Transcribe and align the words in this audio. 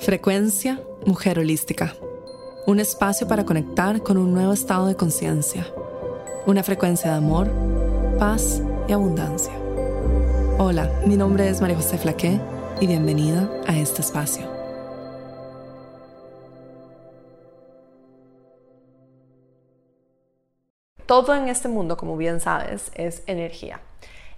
Frecuencia 0.00 0.80
Mujer 1.06 1.40
Holística. 1.40 1.94
Un 2.66 2.78
espacio 2.78 3.26
para 3.26 3.44
conectar 3.44 4.00
con 4.00 4.16
un 4.16 4.32
nuevo 4.32 4.52
estado 4.52 4.86
de 4.86 4.94
conciencia. 4.94 5.66
Una 6.46 6.62
frecuencia 6.62 7.10
de 7.10 7.16
amor, 7.16 7.50
paz 8.16 8.62
y 8.86 8.92
abundancia. 8.92 9.52
Hola, 10.58 10.88
mi 11.04 11.16
nombre 11.16 11.48
es 11.48 11.60
María 11.60 11.76
José 11.76 11.98
Flaqué 11.98 12.40
y 12.80 12.86
bienvenida 12.86 13.50
a 13.66 13.76
este 13.76 14.00
espacio. 14.00 14.46
Todo 21.06 21.34
en 21.34 21.48
este 21.48 21.66
mundo, 21.66 21.96
como 21.96 22.16
bien 22.16 22.38
sabes, 22.38 22.92
es 22.94 23.24
energía. 23.26 23.80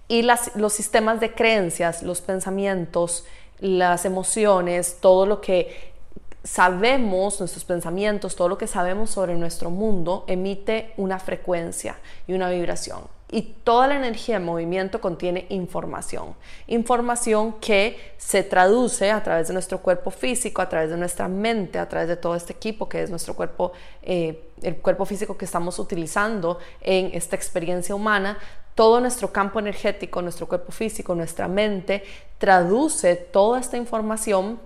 Y 0.09 0.23
los 0.23 0.73
sistemas 0.73 1.21
de 1.21 1.35
creencias, 1.35 2.03
los 2.03 2.21
pensamientos, 2.23 3.27
las 3.61 4.05
emociones, 4.05 4.99
todo 5.01 5.27
lo 5.27 5.41
que 5.41 5.91
sabemos, 6.43 7.39
nuestros 7.39 7.65
pensamientos, 7.65 8.35
todo 8.35 8.49
lo 8.49 8.59
que 8.59 8.67
sabemos 8.67 9.11
sobre 9.11 9.35
nuestro 9.35 9.71
mundo 9.71 10.25
emite 10.27 10.93
una 10.97 11.19
frecuencia 11.19 11.97
y 12.27 12.33
una 12.33 12.49
vibración. 12.51 13.01
Y 13.33 13.43
toda 13.63 13.87
la 13.87 13.97
energía 13.97 14.37
en 14.37 14.45
movimiento 14.45 15.01
contiene 15.01 15.47
información. 15.51 16.35
Información 16.67 17.53
que 17.61 18.15
se 18.19 18.43
traduce 18.43 19.13
a 19.13 19.23
través 19.23 19.47
de 19.47 19.55
nuestro 19.55 19.81
cuerpo 19.81 20.11
físico, 20.11 20.61
a 20.61 20.69
través 20.69 20.91
de 20.91 20.97
nuestra 20.97 21.29
mente, 21.29 21.79
a 21.79 21.89
través 21.89 22.09
de 22.09 22.17
todo 22.17 22.35
este 22.35 22.55
equipo 22.55 22.89
que 22.89 23.03
es 23.03 23.11
nuestro 23.11 23.35
cuerpo, 23.35 23.71
eh, 24.03 24.49
el 24.63 24.79
cuerpo 24.79 25.05
físico 25.05 25.37
que 25.37 25.45
estamos 25.45 25.79
utilizando 25.79 26.59
en 26.81 27.11
esta 27.15 27.37
experiencia 27.37 27.95
humana. 27.95 28.37
Todo 28.75 29.01
nuestro 29.01 29.33
campo 29.33 29.59
energético, 29.59 30.23
nuestro 30.23 30.47
cuerpo 30.49 30.73
físico, 30.73 31.15
nuestra 31.15 31.49
mente, 31.49 32.05
traduce 32.39 33.17
toda 33.17 33.61
esta 33.61 33.77
información 33.77 34.61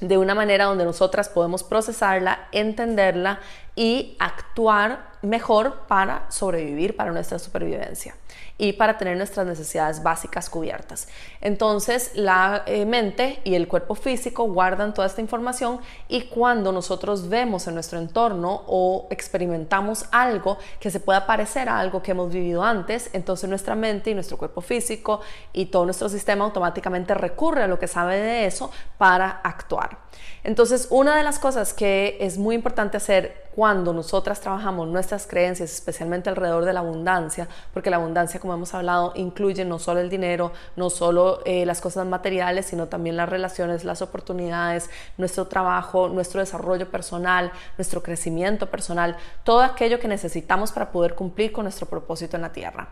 de 0.00 0.18
una 0.18 0.34
manera 0.34 0.64
donde 0.64 0.84
nosotras 0.84 1.28
podemos 1.28 1.62
procesarla, 1.62 2.48
entenderla 2.52 3.40
y 3.76 4.16
actuar 4.18 5.12
mejor 5.22 5.86
para 5.86 6.30
sobrevivir, 6.30 6.96
para 6.96 7.12
nuestra 7.12 7.38
supervivencia 7.38 8.14
y 8.58 8.74
para 8.74 8.98
tener 8.98 9.16
nuestras 9.16 9.46
necesidades 9.46 10.02
básicas 10.02 10.48
cubiertas. 10.48 11.08
Entonces, 11.40 12.12
la 12.14 12.62
eh, 12.66 12.84
mente 12.86 13.40
y 13.44 13.54
el 13.54 13.68
cuerpo 13.68 13.94
físico 13.94 14.44
guardan 14.44 14.94
toda 14.94 15.06
esta 15.06 15.20
información 15.20 15.80
y 16.08 16.22
cuando 16.22 16.72
nosotros 16.72 17.28
vemos 17.28 17.66
en 17.66 17.74
nuestro 17.74 17.98
entorno 17.98 18.62
o 18.66 19.06
experimentamos 19.10 20.06
algo 20.12 20.58
que 20.80 20.90
se 20.90 21.00
pueda 21.00 21.26
parecer 21.26 21.68
a 21.68 21.78
algo 21.78 22.02
que 22.02 22.12
hemos 22.12 22.32
vivido 22.32 22.62
antes, 22.62 23.10
entonces 23.12 23.48
nuestra 23.48 23.74
mente 23.74 24.10
y 24.10 24.14
nuestro 24.14 24.36
cuerpo 24.36 24.60
físico 24.60 25.20
y 25.52 25.66
todo 25.66 25.84
nuestro 25.84 26.08
sistema 26.08 26.44
automáticamente 26.44 27.14
recurre 27.14 27.62
a 27.62 27.66
lo 27.66 27.78
que 27.78 27.88
sabe 27.88 28.16
de 28.16 28.46
eso 28.46 28.70
para 28.98 29.40
actuar. 29.42 30.01
Entonces, 30.44 30.88
una 30.90 31.16
de 31.16 31.22
las 31.22 31.38
cosas 31.38 31.72
que 31.72 32.16
es 32.20 32.38
muy 32.38 32.54
importante 32.54 32.96
hacer 32.96 33.42
cuando 33.54 33.92
nosotras 33.92 34.40
trabajamos 34.40 34.88
nuestras 34.88 35.26
creencias, 35.26 35.70
especialmente 35.72 36.30
alrededor 36.30 36.64
de 36.64 36.72
la 36.72 36.80
abundancia, 36.80 37.48
porque 37.72 37.90
la 37.90 37.96
abundancia, 37.96 38.40
como 38.40 38.54
hemos 38.54 38.72
hablado, 38.74 39.12
incluye 39.14 39.64
no 39.64 39.78
solo 39.78 40.00
el 40.00 40.08
dinero, 40.08 40.52
no 40.74 40.90
solo 40.90 41.40
eh, 41.44 41.66
las 41.66 41.80
cosas 41.80 42.06
materiales, 42.06 42.66
sino 42.66 42.88
también 42.88 43.16
las 43.16 43.28
relaciones, 43.28 43.84
las 43.84 44.02
oportunidades, 44.02 44.88
nuestro 45.18 45.46
trabajo, 45.46 46.08
nuestro 46.08 46.40
desarrollo 46.40 46.90
personal, 46.90 47.52
nuestro 47.76 48.02
crecimiento 48.02 48.70
personal, 48.70 49.16
todo 49.44 49.60
aquello 49.60 50.00
que 50.00 50.08
necesitamos 50.08 50.72
para 50.72 50.90
poder 50.90 51.14
cumplir 51.14 51.52
con 51.52 51.64
nuestro 51.64 51.86
propósito 51.86 52.36
en 52.36 52.42
la 52.42 52.52
tierra. 52.52 52.88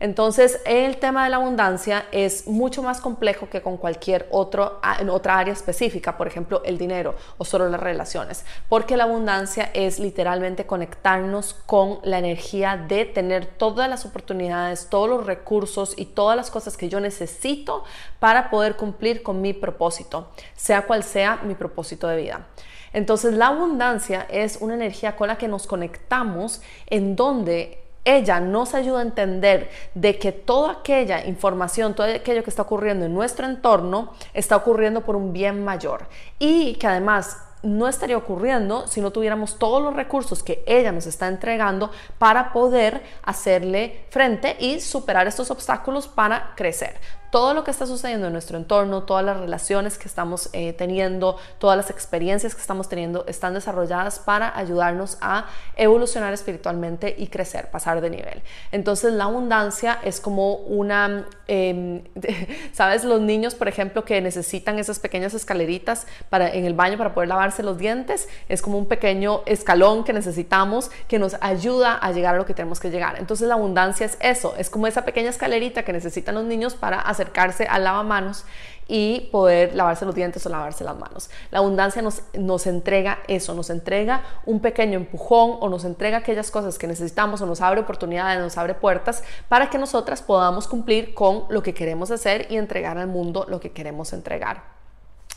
Entonces, 0.00 0.60
el 0.64 0.98
tema 0.98 1.24
de 1.24 1.30
la 1.30 1.36
abundancia 1.36 2.06
es 2.12 2.46
mucho 2.46 2.82
más 2.82 3.00
complejo 3.00 3.48
que 3.50 3.62
con 3.62 3.76
cualquier 3.76 4.28
otro, 4.30 4.80
en 5.00 5.10
otra 5.10 5.38
área 5.38 5.52
específica, 5.52 6.16
por 6.16 6.28
ejemplo, 6.28 6.62
el 6.64 6.78
dinero 6.78 7.16
o 7.36 7.44
solo 7.44 7.68
las 7.68 7.80
relaciones, 7.80 8.44
porque 8.68 8.96
la 8.96 9.04
abundancia 9.04 9.70
es 9.74 9.98
literalmente 9.98 10.66
conectarnos 10.66 11.54
con 11.66 11.98
la 12.04 12.18
energía 12.18 12.76
de 12.76 13.06
tener 13.06 13.46
todas 13.46 13.90
las 13.90 14.06
oportunidades, 14.06 14.88
todos 14.88 15.08
los 15.08 15.26
recursos 15.26 15.94
y 15.96 16.04
todas 16.04 16.36
las 16.36 16.50
cosas 16.50 16.76
que 16.76 16.88
yo 16.88 17.00
necesito 17.00 17.82
para 18.20 18.50
poder 18.50 18.76
cumplir 18.76 19.24
con 19.24 19.40
mi 19.40 19.52
propósito, 19.52 20.30
sea 20.54 20.82
cual 20.82 21.02
sea 21.02 21.40
mi 21.42 21.56
propósito 21.56 22.06
de 22.06 22.16
vida. 22.16 22.46
Entonces, 22.92 23.34
la 23.34 23.48
abundancia 23.48 24.26
es 24.30 24.58
una 24.60 24.74
energía 24.74 25.16
con 25.16 25.28
la 25.28 25.36
que 25.36 25.48
nos 25.48 25.66
conectamos 25.66 26.62
en 26.86 27.16
donde 27.16 27.87
ella 28.08 28.40
nos 28.40 28.74
ayuda 28.74 29.00
a 29.00 29.02
entender 29.02 29.70
de 29.94 30.18
que 30.18 30.32
toda 30.32 30.72
aquella 30.72 31.26
información, 31.26 31.94
todo 31.94 32.06
aquello 32.06 32.42
que 32.42 32.50
está 32.50 32.62
ocurriendo 32.62 33.04
en 33.04 33.12
nuestro 33.12 33.46
entorno 33.46 34.14
está 34.32 34.56
ocurriendo 34.56 35.02
por 35.02 35.14
un 35.14 35.32
bien 35.32 35.62
mayor. 35.62 36.06
Y 36.38 36.74
que 36.74 36.86
además 36.86 37.36
no 37.62 37.86
estaría 37.86 38.16
ocurriendo 38.16 38.86
si 38.86 39.00
no 39.00 39.10
tuviéramos 39.10 39.58
todos 39.58 39.82
los 39.82 39.94
recursos 39.94 40.42
que 40.42 40.62
ella 40.66 40.92
nos 40.92 41.06
está 41.06 41.28
entregando 41.28 41.90
para 42.18 42.52
poder 42.52 43.02
hacerle 43.24 44.04
frente 44.10 44.56
y 44.58 44.80
superar 44.80 45.26
estos 45.26 45.50
obstáculos 45.50 46.08
para 46.08 46.52
crecer 46.54 46.96
todo 47.30 47.54
lo 47.54 47.64
que 47.64 47.70
está 47.70 47.86
sucediendo 47.86 48.26
en 48.26 48.32
nuestro 48.32 48.56
entorno, 48.56 49.02
todas 49.02 49.24
las 49.24 49.38
relaciones 49.38 49.98
que 49.98 50.08
estamos 50.08 50.48
eh, 50.52 50.72
teniendo, 50.72 51.36
todas 51.58 51.76
las 51.76 51.90
experiencias 51.90 52.54
que 52.54 52.60
estamos 52.60 52.88
teniendo 52.88 53.24
están 53.26 53.54
desarrolladas 53.54 54.18
para 54.18 54.56
ayudarnos 54.56 55.18
a 55.20 55.46
evolucionar 55.76 56.32
espiritualmente 56.32 57.14
y 57.18 57.28
crecer, 57.28 57.70
pasar 57.70 58.00
de 58.00 58.10
nivel. 58.10 58.42
Entonces 58.72 59.12
la 59.12 59.24
abundancia 59.24 59.98
es 60.02 60.20
como 60.20 60.54
una, 60.54 61.26
em, 61.46 62.02
¿sabes? 62.72 63.04
Los 63.04 63.20
niños, 63.20 63.54
por 63.54 63.68
ejemplo, 63.68 64.04
que 64.04 64.20
necesitan 64.20 64.78
esas 64.78 64.98
pequeñas 64.98 65.34
escaleritas 65.34 66.06
para, 66.30 66.52
en 66.52 66.64
el 66.64 66.74
baño 66.74 66.96
para 66.96 67.14
poder 67.14 67.28
lavarse 67.28 67.62
los 67.62 67.78
dientes, 67.78 68.28
es 68.48 68.62
como 68.62 68.78
un 68.78 68.86
pequeño 68.86 69.42
escalón 69.46 70.04
que 70.04 70.12
necesitamos 70.12 70.90
que 71.08 71.18
nos 71.18 71.36
ayuda 71.40 71.94
a 71.94 72.12
llegar 72.12 72.34
a 72.34 72.38
lo 72.38 72.46
que 72.46 72.54
tenemos 72.54 72.80
que 72.80 72.90
llegar. 72.90 73.16
Entonces 73.18 73.48
la 73.48 73.54
abundancia 73.54 74.06
es 74.06 74.16
eso, 74.20 74.54
es 74.56 74.70
como 74.70 74.86
esa 74.86 75.04
pequeña 75.04 75.30
escalerita 75.30 75.82
que 75.84 75.92
necesitan 75.92 76.34
los 76.34 76.44
niños 76.44 76.74
para 76.74 77.00
hacer 77.00 77.17
acercarse 77.18 77.64
al 77.64 77.84
lavamanos 77.84 78.44
y 78.88 79.28
poder 79.30 79.74
lavarse 79.74 80.06
los 80.06 80.14
dientes 80.14 80.44
o 80.46 80.48
lavarse 80.48 80.82
las 80.82 80.98
manos. 80.98 81.28
La 81.50 81.58
abundancia 81.58 82.00
nos, 82.00 82.22
nos 82.32 82.66
entrega 82.66 83.18
eso, 83.28 83.54
nos 83.54 83.68
entrega 83.68 84.22
un 84.46 84.60
pequeño 84.60 84.96
empujón 84.96 85.58
o 85.60 85.68
nos 85.68 85.84
entrega 85.84 86.18
aquellas 86.18 86.50
cosas 86.50 86.78
que 86.78 86.86
necesitamos 86.86 87.42
o 87.42 87.46
nos 87.46 87.60
abre 87.60 87.80
oportunidades, 87.80 88.40
nos 88.40 88.56
abre 88.56 88.74
puertas 88.74 89.22
para 89.48 89.68
que 89.68 89.78
nosotras 89.78 90.22
podamos 90.22 90.66
cumplir 90.66 91.12
con 91.12 91.44
lo 91.50 91.62
que 91.62 91.74
queremos 91.74 92.10
hacer 92.10 92.46
y 92.50 92.56
entregar 92.56 92.96
al 92.96 93.08
mundo 93.08 93.44
lo 93.48 93.60
que 93.60 93.72
queremos 93.72 94.14
entregar. 94.14 94.78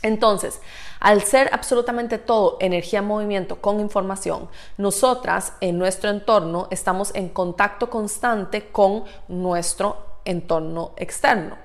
Entonces, 0.00 0.60
al 0.98 1.22
ser 1.22 1.48
absolutamente 1.52 2.18
todo 2.18 2.56
energía 2.58 3.02
movimiento 3.02 3.60
con 3.60 3.78
información, 3.78 4.48
nosotras 4.76 5.52
en 5.60 5.78
nuestro 5.78 6.10
entorno 6.10 6.66
estamos 6.70 7.14
en 7.14 7.28
contacto 7.28 7.88
constante 7.88 8.70
con 8.72 9.04
nuestro 9.28 9.96
entorno 10.24 10.92
externo. 10.96 11.61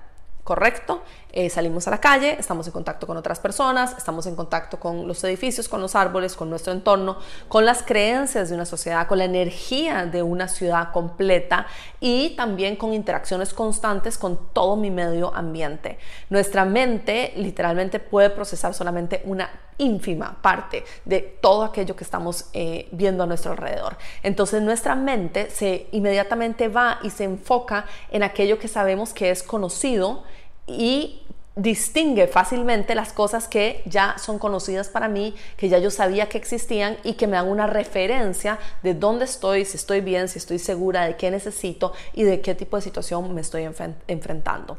¿Correcto? 0.47 1.03
Eh, 1.39 1.51
salimos 1.51 1.87
a 1.87 1.91
la 1.91 1.99
calle, 1.99 2.35
estamos 2.39 2.65
en 2.65 2.73
contacto 2.73 3.05
con 3.05 3.15
otras 3.15 3.39
personas, 3.39 3.95
estamos 3.95 4.25
en 4.25 4.35
contacto 4.35 4.79
con 4.79 5.07
los 5.07 5.23
edificios, 5.23 5.69
con 5.69 5.79
los 5.81 5.93
árboles, 5.95 6.35
con 6.35 6.49
nuestro 6.49 6.73
entorno, 6.73 7.19
con 7.47 7.63
las 7.63 7.83
creencias 7.83 8.49
de 8.49 8.55
una 8.55 8.65
sociedad, 8.65 9.05
con 9.05 9.19
la 9.19 9.25
energía 9.25 10.07
de 10.07 10.23
una 10.23 10.47
ciudad 10.47 10.91
completa 10.91 11.67
y 11.99 12.31
también 12.31 12.75
con 12.75 12.91
interacciones 12.91 13.53
constantes 13.53 14.17
con 14.17 14.51
todo 14.51 14.77
mi 14.77 14.89
medio 14.89 15.31
ambiente. 15.31 15.99
Nuestra 16.31 16.65
mente 16.65 17.33
literalmente 17.35 17.99
puede 17.99 18.31
procesar 18.31 18.73
solamente 18.73 19.21
una 19.23 19.47
ínfima 19.77 20.41
parte 20.41 20.85
de 21.05 21.19
todo 21.19 21.65
aquello 21.65 21.95
que 21.95 22.03
estamos 22.03 22.45
eh, 22.53 22.89
viendo 22.93 23.21
a 23.21 23.27
nuestro 23.27 23.51
alrededor. 23.51 23.95
Entonces 24.23 24.63
nuestra 24.63 24.95
mente 24.95 25.51
se 25.51 25.85
inmediatamente 25.91 26.67
va 26.67 26.97
y 27.03 27.11
se 27.11 27.25
enfoca 27.25 27.85
en 28.09 28.23
aquello 28.23 28.57
que 28.57 28.67
sabemos 28.67 29.13
que 29.13 29.29
es 29.29 29.43
conocido 29.43 30.23
y 30.65 31.21
distingue 31.57 32.27
fácilmente 32.27 32.93
las 32.93 33.11
cosas 33.11 33.47
que 33.47 33.81
ya 33.85 34.15
son 34.19 34.37
conocidas 34.37 34.89
para 34.89 35.07
mí, 35.07 35.35
que 35.57 35.69
ya 35.69 35.79
yo 35.79 35.89
sabía 35.89 36.29
que 36.29 36.37
existían 36.37 36.97
y 37.03 37.13
que 37.13 37.25
me 37.25 37.35
dan 37.35 37.49
una 37.49 37.65
referencia 37.65 38.59
de 38.83 38.93
dónde 38.93 39.25
estoy, 39.25 39.65
si 39.65 39.75
estoy 39.75 40.01
bien, 40.01 40.29
si 40.29 40.37
estoy 40.37 40.59
segura, 40.59 41.05
de 41.05 41.17
qué 41.17 41.31
necesito 41.31 41.93
y 42.13 42.23
de 42.23 42.41
qué 42.41 42.53
tipo 42.53 42.77
de 42.77 42.83
situación 42.83 43.33
me 43.33 43.41
estoy 43.41 43.67
enfrentando. 44.07 44.77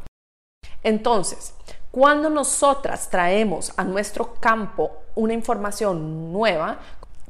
Entonces, 0.84 1.52
cuando 1.90 2.30
nosotras 2.30 3.10
traemos 3.10 3.72
a 3.76 3.82
nuestro 3.82 4.34
campo 4.34 4.92
una 5.16 5.34
información 5.34 6.32
nueva, 6.32 6.78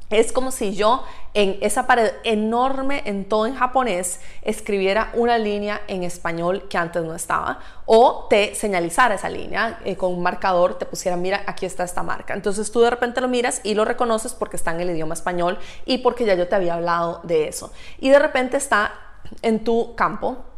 es 0.09 0.31
como 0.31 0.51
si 0.51 0.73
yo 0.73 1.03
en 1.33 1.57
esa 1.61 1.85
pared 1.85 2.11
enorme 2.23 3.03
en 3.05 3.25
todo 3.25 3.45
en 3.45 3.55
japonés 3.55 4.19
escribiera 4.41 5.11
una 5.13 5.37
línea 5.37 5.81
en 5.87 6.03
español 6.03 6.67
que 6.67 6.77
antes 6.77 7.03
no 7.03 7.13
estaba 7.13 7.59
o 7.85 8.25
te 8.29 8.55
señalizara 8.55 9.15
esa 9.15 9.29
línea 9.29 9.79
eh, 9.85 9.95
con 9.95 10.13
un 10.13 10.23
marcador, 10.23 10.79
te 10.79 10.85
pusiera, 10.85 11.15
mira, 11.17 11.43
aquí 11.45 11.65
está 11.65 11.83
esta 11.83 12.03
marca. 12.03 12.33
Entonces 12.33 12.71
tú 12.71 12.81
de 12.81 12.89
repente 12.89 13.21
lo 13.21 13.27
miras 13.27 13.61
y 13.63 13.75
lo 13.75 13.85
reconoces 13.85 14.33
porque 14.33 14.55
está 14.55 14.71
en 14.71 14.81
el 14.81 14.89
idioma 14.89 15.13
español 15.13 15.59
y 15.85 15.99
porque 15.99 16.25
ya 16.25 16.33
yo 16.33 16.47
te 16.47 16.55
había 16.55 16.73
hablado 16.73 17.21
de 17.23 17.47
eso. 17.47 17.71
Y 17.99 18.09
de 18.09 18.19
repente 18.19 18.57
está 18.57 18.93
en 19.41 19.63
tu 19.63 19.95
campo 19.95 20.48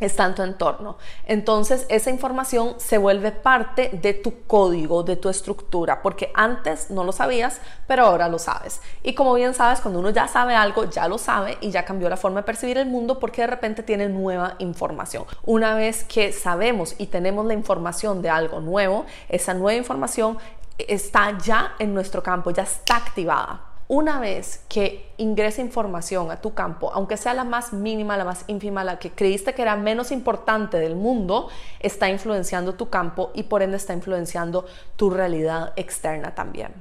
está 0.00 0.26
en 0.26 0.34
tu 0.34 0.42
entorno. 0.42 0.96
Entonces 1.26 1.86
esa 1.88 2.10
información 2.10 2.74
se 2.78 2.98
vuelve 2.98 3.32
parte 3.32 3.90
de 3.92 4.14
tu 4.14 4.46
código, 4.46 5.02
de 5.02 5.16
tu 5.16 5.28
estructura, 5.28 6.02
porque 6.02 6.30
antes 6.34 6.90
no 6.90 7.04
lo 7.04 7.12
sabías, 7.12 7.60
pero 7.86 8.04
ahora 8.04 8.28
lo 8.28 8.38
sabes. 8.38 8.80
Y 9.02 9.14
como 9.14 9.34
bien 9.34 9.54
sabes, 9.54 9.80
cuando 9.80 10.00
uno 10.00 10.10
ya 10.10 10.28
sabe 10.28 10.54
algo, 10.54 10.84
ya 10.90 11.08
lo 11.08 11.18
sabe 11.18 11.58
y 11.60 11.70
ya 11.70 11.84
cambió 11.84 12.08
la 12.08 12.16
forma 12.16 12.40
de 12.40 12.46
percibir 12.46 12.78
el 12.78 12.86
mundo 12.86 13.18
porque 13.18 13.42
de 13.42 13.46
repente 13.46 13.82
tiene 13.82 14.08
nueva 14.08 14.56
información. 14.58 15.24
Una 15.44 15.74
vez 15.74 16.04
que 16.04 16.32
sabemos 16.32 16.94
y 16.98 17.06
tenemos 17.06 17.46
la 17.46 17.54
información 17.54 18.22
de 18.22 18.30
algo 18.30 18.60
nuevo, 18.60 19.06
esa 19.28 19.54
nueva 19.54 19.78
información 19.78 20.38
está 20.78 21.36
ya 21.38 21.74
en 21.78 21.94
nuestro 21.94 22.22
campo, 22.22 22.50
ya 22.50 22.62
está 22.62 22.96
activada 22.96 23.69
una 23.90 24.20
vez 24.20 24.64
que 24.68 25.10
ingresa 25.16 25.62
información 25.62 26.30
a 26.30 26.40
tu 26.40 26.54
campo, 26.54 26.92
aunque 26.94 27.16
sea 27.16 27.34
la 27.34 27.42
más 27.42 27.72
mínima, 27.72 28.16
la 28.16 28.24
más 28.24 28.44
ínfima, 28.46 28.84
la 28.84 29.00
que 29.00 29.10
creíste 29.10 29.52
que 29.52 29.62
era 29.62 29.74
menos 29.74 30.12
importante 30.12 30.78
del 30.78 30.94
mundo, 30.94 31.48
está 31.80 32.08
influenciando 32.08 32.74
tu 32.74 32.88
campo 32.88 33.32
y 33.34 33.42
por 33.42 33.62
ende 33.62 33.78
está 33.78 33.92
influenciando 33.92 34.64
tu 34.94 35.10
realidad 35.10 35.72
externa 35.74 36.36
también. 36.36 36.72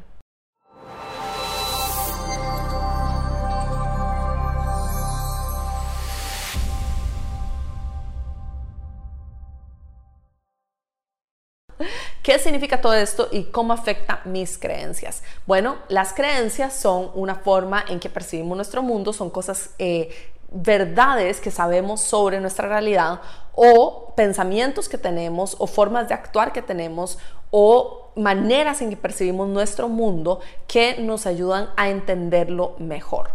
¿Qué 12.29 12.37
significa 12.37 12.79
todo 12.79 12.93
esto 12.93 13.27
y 13.31 13.45
cómo 13.45 13.73
afecta 13.73 14.21
mis 14.23 14.59
creencias? 14.59 15.23
Bueno, 15.47 15.77
las 15.87 16.13
creencias 16.13 16.75
son 16.75 17.09
una 17.15 17.33
forma 17.33 17.83
en 17.89 17.99
que 17.99 18.07
percibimos 18.07 18.55
nuestro 18.55 18.83
mundo, 18.83 19.13
son 19.13 19.31
cosas, 19.31 19.71
eh, 19.79 20.15
verdades 20.51 21.41
que 21.41 21.49
sabemos 21.49 22.01
sobre 22.01 22.39
nuestra 22.39 22.67
realidad 22.67 23.19
o 23.55 24.13
pensamientos 24.15 24.87
que 24.87 24.99
tenemos 24.99 25.55
o 25.57 25.65
formas 25.65 26.07
de 26.07 26.13
actuar 26.13 26.53
que 26.53 26.61
tenemos 26.61 27.17
o 27.49 28.11
maneras 28.15 28.83
en 28.83 28.91
que 28.91 28.97
percibimos 28.97 29.47
nuestro 29.47 29.89
mundo 29.89 30.39
que 30.67 30.97
nos 30.99 31.25
ayudan 31.25 31.71
a 31.77 31.89
entenderlo 31.89 32.75
mejor. 32.77 33.31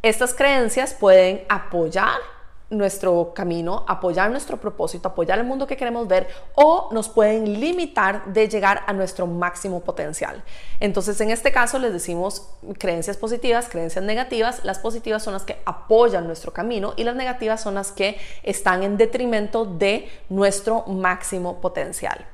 Estas 0.00 0.32
creencias 0.32 0.94
pueden 0.94 1.44
apoyar 1.50 2.16
nuestro 2.72 3.32
camino, 3.34 3.84
apoyar 3.86 4.30
nuestro 4.30 4.56
propósito, 4.56 5.08
apoyar 5.08 5.38
el 5.38 5.44
mundo 5.44 5.66
que 5.66 5.76
queremos 5.76 6.08
ver 6.08 6.26
o 6.54 6.88
nos 6.90 7.08
pueden 7.08 7.60
limitar 7.60 8.24
de 8.32 8.48
llegar 8.48 8.82
a 8.86 8.92
nuestro 8.92 9.26
máximo 9.26 9.80
potencial. 9.80 10.42
Entonces, 10.80 11.20
en 11.20 11.30
este 11.30 11.52
caso 11.52 11.78
les 11.78 11.92
decimos 11.92 12.48
creencias 12.78 13.16
positivas, 13.16 13.68
creencias 13.68 14.04
negativas. 14.04 14.64
Las 14.64 14.78
positivas 14.78 15.22
son 15.22 15.34
las 15.34 15.44
que 15.44 15.58
apoyan 15.64 16.26
nuestro 16.26 16.52
camino 16.52 16.94
y 16.96 17.04
las 17.04 17.14
negativas 17.14 17.60
son 17.60 17.74
las 17.74 17.92
que 17.92 18.18
están 18.42 18.82
en 18.82 18.96
detrimento 18.96 19.66
de 19.66 20.08
nuestro 20.30 20.84
máximo 20.86 21.60
potencial. 21.60 22.31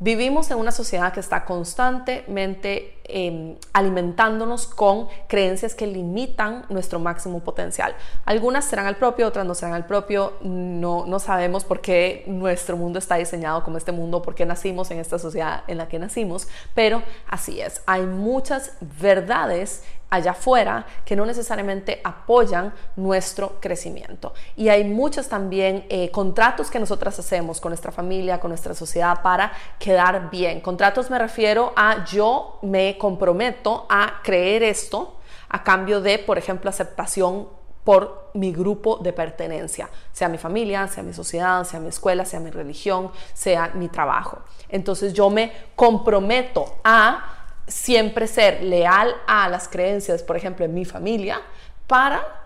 Vivimos 0.00 0.48
en 0.52 0.58
una 0.58 0.70
sociedad 0.70 1.12
que 1.12 1.18
está 1.18 1.44
constantemente 1.44 3.00
em, 3.02 3.56
alimentándonos 3.72 4.68
con 4.68 5.08
creencias 5.26 5.74
que 5.74 5.88
limitan 5.88 6.66
nuestro 6.68 7.00
máximo 7.00 7.40
potencial. 7.40 7.96
Algunas 8.24 8.64
serán 8.64 8.86
al 8.86 8.96
propio, 8.96 9.26
otras 9.26 9.44
no 9.44 9.56
serán 9.56 9.74
al 9.74 9.86
propio. 9.86 10.34
No, 10.40 11.04
no 11.04 11.18
sabemos 11.18 11.64
por 11.64 11.80
qué 11.80 12.22
nuestro 12.28 12.76
mundo 12.76 13.00
está 13.00 13.16
diseñado 13.16 13.64
como 13.64 13.76
este 13.76 13.90
mundo, 13.90 14.22
por 14.22 14.36
qué 14.36 14.46
nacimos 14.46 14.88
en 14.92 14.98
esta 14.98 15.18
sociedad 15.18 15.64
en 15.66 15.78
la 15.78 15.88
que 15.88 15.98
nacimos, 15.98 16.46
pero 16.76 17.02
así 17.26 17.60
es. 17.60 17.82
Hay 17.86 18.02
muchas 18.02 18.74
verdades 19.00 19.82
allá 20.10 20.32
afuera 20.32 20.86
que 21.04 21.16
no 21.16 21.26
necesariamente 21.26 22.00
apoyan 22.02 22.72
nuestro 22.96 23.60
crecimiento. 23.60 24.32
Y 24.56 24.68
hay 24.68 24.84
muchos 24.84 25.28
también 25.28 25.84
eh, 25.88 26.10
contratos 26.10 26.70
que 26.70 26.78
nosotras 26.78 27.18
hacemos 27.18 27.60
con 27.60 27.70
nuestra 27.70 27.92
familia, 27.92 28.40
con 28.40 28.50
nuestra 28.50 28.74
sociedad 28.74 29.22
para 29.22 29.52
quedar 29.78 30.30
bien. 30.30 30.60
Contratos 30.60 31.10
me 31.10 31.18
refiero 31.18 31.72
a 31.76 32.04
yo 32.04 32.58
me 32.62 32.96
comprometo 32.98 33.86
a 33.88 34.20
creer 34.22 34.62
esto 34.62 35.16
a 35.50 35.62
cambio 35.62 36.00
de, 36.00 36.18
por 36.18 36.38
ejemplo, 36.38 36.68
aceptación 36.68 37.48
por 37.84 38.30
mi 38.34 38.52
grupo 38.52 38.98
de 38.98 39.14
pertenencia, 39.14 39.88
sea 40.12 40.28
mi 40.28 40.36
familia, 40.36 40.86
sea 40.88 41.02
mi 41.02 41.14
sociedad, 41.14 41.64
sea 41.64 41.80
mi 41.80 41.88
escuela, 41.88 42.26
sea 42.26 42.38
mi 42.38 42.50
religión, 42.50 43.10
sea 43.32 43.70
mi 43.74 43.88
trabajo. 43.88 44.40
Entonces 44.68 45.14
yo 45.14 45.30
me 45.30 45.50
comprometo 45.74 46.76
a 46.84 47.37
siempre 47.68 48.26
ser 48.26 48.62
leal 48.62 49.14
a 49.26 49.48
las 49.48 49.68
creencias, 49.68 50.22
por 50.22 50.36
ejemplo, 50.36 50.64
en 50.64 50.74
mi 50.74 50.84
familia, 50.84 51.40
para 51.86 52.38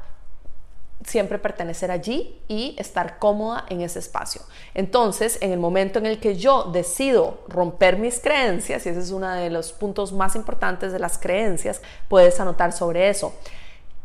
siempre 1.05 1.39
pertenecer 1.39 1.91
allí 1.91 2.41
y 2.49 2.77
estar 2.79 3.19
cómoda 3.19 3.65
en 3.69 3.81
ese 3.81 3.99
espacio. 3.99 4.43
Entonces, 4.75 5.39
en 5.41 5.53
el 5.53 5.59
momento 5.59 5.99
en 5.99 6.07
el 6.07 6.21
que 6.21 6.37
yo 6.37 6.65
decido 6.65 7.45
romper 7.49 7.97
mis 7.97 8.21
creencias, 8.21 8.87
y 8.87 8.91
ese 8.91 9.01
es 9.01 9.11
uno 9.11 9.31
de 9.31 9.51
los 9.51 9.73
puntos 9.73 10.13
más 10.13 10.37
importantes 10.37 10.93
de 10.93 10.99
las 10.99 11.19
creencias, 11.19 11.83
puedes 12.09 12.39
anotar 12.41 12.73
sobre 12.73 13.09
eso. 13.09 13.35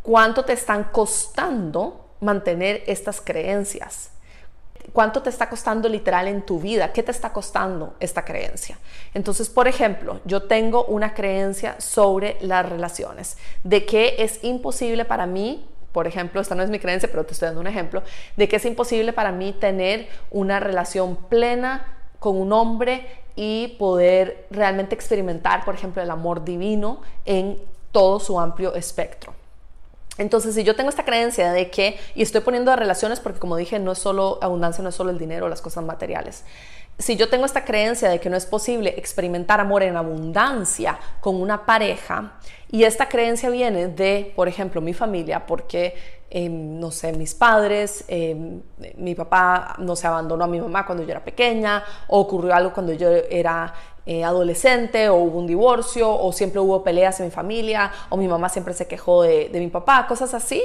¿Cuánto 0.02 0.46
te 0.46 0.54
están 0.54 0.86
costando 0.86 2.10
mantener 2.20 2.84
estas 2.88 3.22
creencias? 3.22 4.12
¿Cuánto 4.94 5.22
te 5.22 5.30
está 5.30 5.50
costando 5.50 5.90
literal 5.90 6.28
en 6.28 6.42
tu 6.42 6.60
vida? 6.60 6.92
¿Qué 6.94 7.04
te 7.04 7.12
está 7.12 7.32
costando 7.32 7.96
esta 8.00 8.24
creencia? 8.26 8.80
Entonces, 9.14 9.50
por 9.50 9.68
ejemplo, 9.68 10.20
yo 10.26 10.44
tengo 10.44 10.86
una 10.86 11.14
creencia 11.14 11.80
sobre 11.80 12.38
las 12.42 12.68
relaciones, 12.68 13.38
de 13.64 13.86
que 13.86 14.16
es 14.20 14.44
imposible 14.44 15.06
para 15.06 15.26
mí 15.26 15.68
por 15.98 16.06
ejemplo, 16.06 16.40
esta 16.40 16.54
no 16.54 16.62
es 16.62 16.70
mi 16.70 16.78
creencia, 16.78 17.10
pero 17.10 17.26
te 17.26 17.34
estoy 17.34 17.48
dando 17.48 17.62
un 17.62 17.66
ejemplo, 17.66 18.04
de 18.36 18.48
que 18.48 18.58
es 18.58 18.66
imposible 18.66 19.14
para 19.14 19.32
mí 19.32 19.52
tener 19.54 20.08
una 20.30 20.60
relación 20.60 21.16
plena 21.16 21.88
con 22.20 22.38
un 22.38 22.54
hombre 22.54 23.08
y 23.36 23.76
poder 23.80 24.46
realmente 24.52 24.94
experimentar, 24.94 25.66
por 25.66 25.74
ejemplo, 25.74 26.04
el 26.04 26.12
amor 26.12 26.44
divino 26.44 27.02
en 27.26 27.58
todo 27.92 28.20
su 28.20 28.40
amplio 28.40 28.76
espectro. 28.76 29.34
Entonces, 30.18 30.56
si 30.56 30.64
yo 30.64 30.76
tengo 30.76 30.90
esta 30.90 31.06
creencia 31.06 31.52
de 31.52 31.70
que, 31.70 31.98
y 32.16 32.22
estoy 32.22 32.42
poniendo 32.42 32.72
de 32.72 32.78
relaciones 32.78 33.20
porque 33.20 33.40
como 33.40 33.56
dije, 33.56 33.80
no 33.80 33.92
es 33.92 34.00
solo 34.00 34.40
abundancia, 34.42 34.82
no 34.82 34.90
es 34.90 34.96
solo 34.96 35.12
el 35.12 35.18
dinero, 35.18 35.50
las 35.50 35.62
cosas 35.62 35.84
materiales. 35.84 36.44
Si 37.00 37.16
yo 37.16 37.30
tengo 37.30 37.46
esta 37.46 37.64
creencia 37.64 38.10
de 38.10 38.20
que 38.20 38.30
no 38.30 38.38
es 38.38 38.48
posible 38.48 38.96
experimentar 38.98 39.60
amor 39.60 39.84
en 39.84 39.96
abundancia 39.96 40.98
con 41.20 41.40
una 41.40 41.66
pareja, 41.66 42.40
y 42.72 42.84
esta 42.84 43.08
creencia 43.08 43.50
viene 43.50 43.88
de, 43.88 44.34
por 44.36 44.48
ejemplo, 44.48 44.82
mi 44.82 44.94
familia, 44.94 45.46
porque, 45.46 45.96
em, 46.30 46.80
no 46.80 46.90
sé, 46.90 47.14
mis 47.14 47.36
padres, 47.36 48.04
em, 48.08 48.62
mi 48.98 49.14
papá 49.14 49.76
no 49.78 49.96
se 49.96 50.08
abandonó 50.08 50.44
a 50.44 50.48
mi 50.48 50.60
mamá 50.60 50.86
cuando 50.86 51.04
yo 51.04 51.12
era 51.12 51.24
pequeña, 51.24 51.84
o 52.08 52.20
ocurrió 52.20 52.56
algo 52.56 52.74
cuando 52.74 52.94
yo 52.94 53.10
era 53.10 53.74
eh, 54.10 54.24
adolescente, 54.24 55.10
o 55.10 55.16
hubo 55.16 55.38
un 55.38 55.48
divorcio, 55.48 56.10
o 56.10 56.32
siempre 56.32 56.62
hubo 56.62 56.82
peleas 56.82 57.20
en 57.20 57.26
mi 57.26 57.32
familia, 57.32 57.92
o 58.08 58.16
mi 58.16 58.26
mamá 58.30 58.48
siempre 58.48 58.74
se 58.74 58.88
quejó 58.88 59.24
de, 59.24 59.50
mi 59.52 59.68
papá, 59.68 60.08
cosas 60.08 60.34
así, 60.34 60.64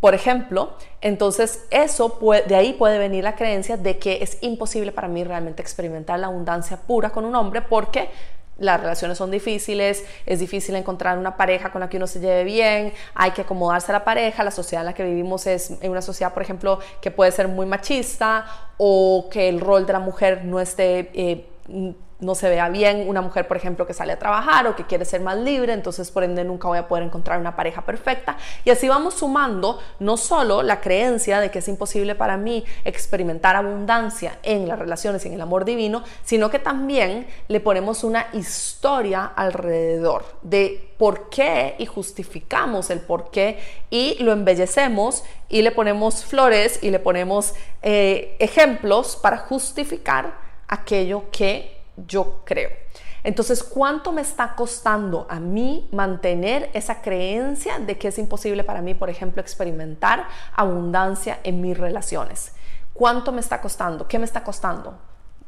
por 0.00 0.14
ejemplo. 0.14 0.74
Entonces, 1.00 1.64
eso 1.70 2.18
de 2.46 2.54
ahí 2.54 2.74
puede 2.74 2.98
venir 2.98 3.24
la 3.24 3.36
creencia 3.36 3.78
de 3.78 3.98
que 3.98 4.22
es 4.22 4.36
imposible 4.42 4.92
para 4.92 5.08
mí 5.08 5.24
realmente 5.24 5.62
experimentar 5.62 6.18
la 6.18 6.26
abundancia 6.26 6.76
pura 6.76 7.08
con 7.08 7.24
un 7.24 7.34
hombre 7.34 7.62
porque 7.62 8.10
las 8.58 8.78
relaciones 8.78 9.16
son 9.16 9.30
difíciles, 9.30 10.04
es 10.26 10.38
difícil 10.38 10.74
encontrar 10.76 11.16
una 11.16 11.38
pareja 11.38 11.72
con 11.72 11.80
la 11.80 11.88
que 11.88 11.96
uno 11.96 12.06
se 12.06 12.20
lleve 12.20 12.44
bien, 12.44 12.92
hay 13.14 13.30
que 13.30 13.40
acomodarse 13.40 13.92
a 13.92 13.94
la 13.94 14.04
pareja, 14.04 14.44
la 14.44 14.50
sociedad 14.50 14.82
en 14.82 14.86
la 14.88 14.94
que 14.94 15.04
vivimos 15.04 15.46
es 15.46 15.72
una 15.82 16.02
sociedad, 16.02 16.34
por 16.34 16.42
ejemplo, 16.42 16.80
que 17.00 17.10
puede 17.10 17.32
ser 17.32 17.48
muy 17.48 17.64
machista 17.64 18.44
o 18.76 19.28
que 19.30 19.48
el 19.48 19.62
rol 19.62 19.86
de 19.86 19.92
la 19.94 20.00
mujer 20.00 20.44
no 20.44 20.60
esté... 20.60 21.10
Eh, 21.14 21.46
no 22.20 22.34
se 22.34 22.48
vea 22.48 22.68
bien 22.68 23.08
una 23.08 23.20
mujer, 23.20 23.46
por 23.48 23.56
ejemplo, 23.56 23.86
que 23.86 23.94
sale 23.94 24.12
a 24.12 24.18
trabajar 24.18 24.66
o 24.66 24.76
que 24.76 24.84
quiere 24.84 25.04
ser 25.04 25.20
más 25.20 25.36
libre, 25.36 25.72
entonces 25.72 26.10
por 26.10 26.24
ende 26.24 26.44
nunca 26.44 26.68
voy 26.68 26.78
a 26.78 26.88
poder 26.88 27.04
encontrar 27.04 27.38
una 27.38 27.56
pareja 27.56 27.82
perfecta. 27.82 28.36
Y 28.64 28.70
así 28.70 28.88
vamos 28.88 29.14
sumando 29.14 29.80
no 29.98 30.16
solo 30.16 30.62
la 30.62 30.80
creencia 30.80 31.40
de 31.40 31.50
que 31.50 31.58
es 31.58 31.68
imposible 31.68 32.14
para 32.14 32.36
mí 32.36 32.64
experimentar 32.84 33.56
abundancia 33.56 34.38
en 34.42 34.68
las 34.68 34.78
relaciones 34.78 35.24
y 35.24 35.28
en 35.28 35.34
el 35.34 35.40
amor 35.40 35.64
divino, 35.64 36.02
sino 36.24 36.50
que 36.50 36.58
también 36.58 37.26
le 37.48 37.60
ponemos 37.60 38.04
una 38.04 38.26
historia 38.32 39.32
alrededor 39.36 40.24
de 40.42 40.92
por 40.98 41.28
qué 41.28 41.74
y 41.78 41.86
justificamos 41.86 42.90
el 42.90 43.00
por 43.00 43.30
qué 43.30 43.58
y 43.90 44.16
lo 44.22 44.32
embellecemos 44.32 45.24
y 45.48 45.62
le 45.62 45.72
ponemos 45.72 46.24
flores 46.24 46.78
y 46.82 46.90
le 46.90 46.98
ponemos 46.98 47.54
eh, 47.82 48.36
ejemplos 48.38 49.16
para 49.16 49.38
justificar 49.38 50.34
aquello 50.68 51.24
que 51.30 51.73
yo 51.96 52.42
creo. 52.44 52.70
Entonces, 53.22 53.62
¿cuánto 53.62 54.12
me 54.12 54.20
está 54.20 54.54
costando 54.54 55.26
a 55.30 55.40
mí 55.40 55.88
mantener 55.92 56.70
esa 56.74 57.00
creencia 57.00 57.78
de 57.78 57.96
que 57.96 58.08
es 58.08 58.18
imposible 58.18 58.64
para 58.64 58.82
mí, 58.82 58.94
por 58.94 59.08
ejemplo, 59.08 59.40
experimentar 59.40 60.26
abundancia 60.54 61.40
en 61.42 61.60
mis 61.60 61.76
relaciones? 61.76 62.52
¿Cuánto 62.92 63.32
me 63.32 63.40
está 63.40 63.60
costando? 63.60 64.06
¿Qué 64.06 64.18
me 64.18 64.26
está 64.26 64.44
costando? 64.44 64.98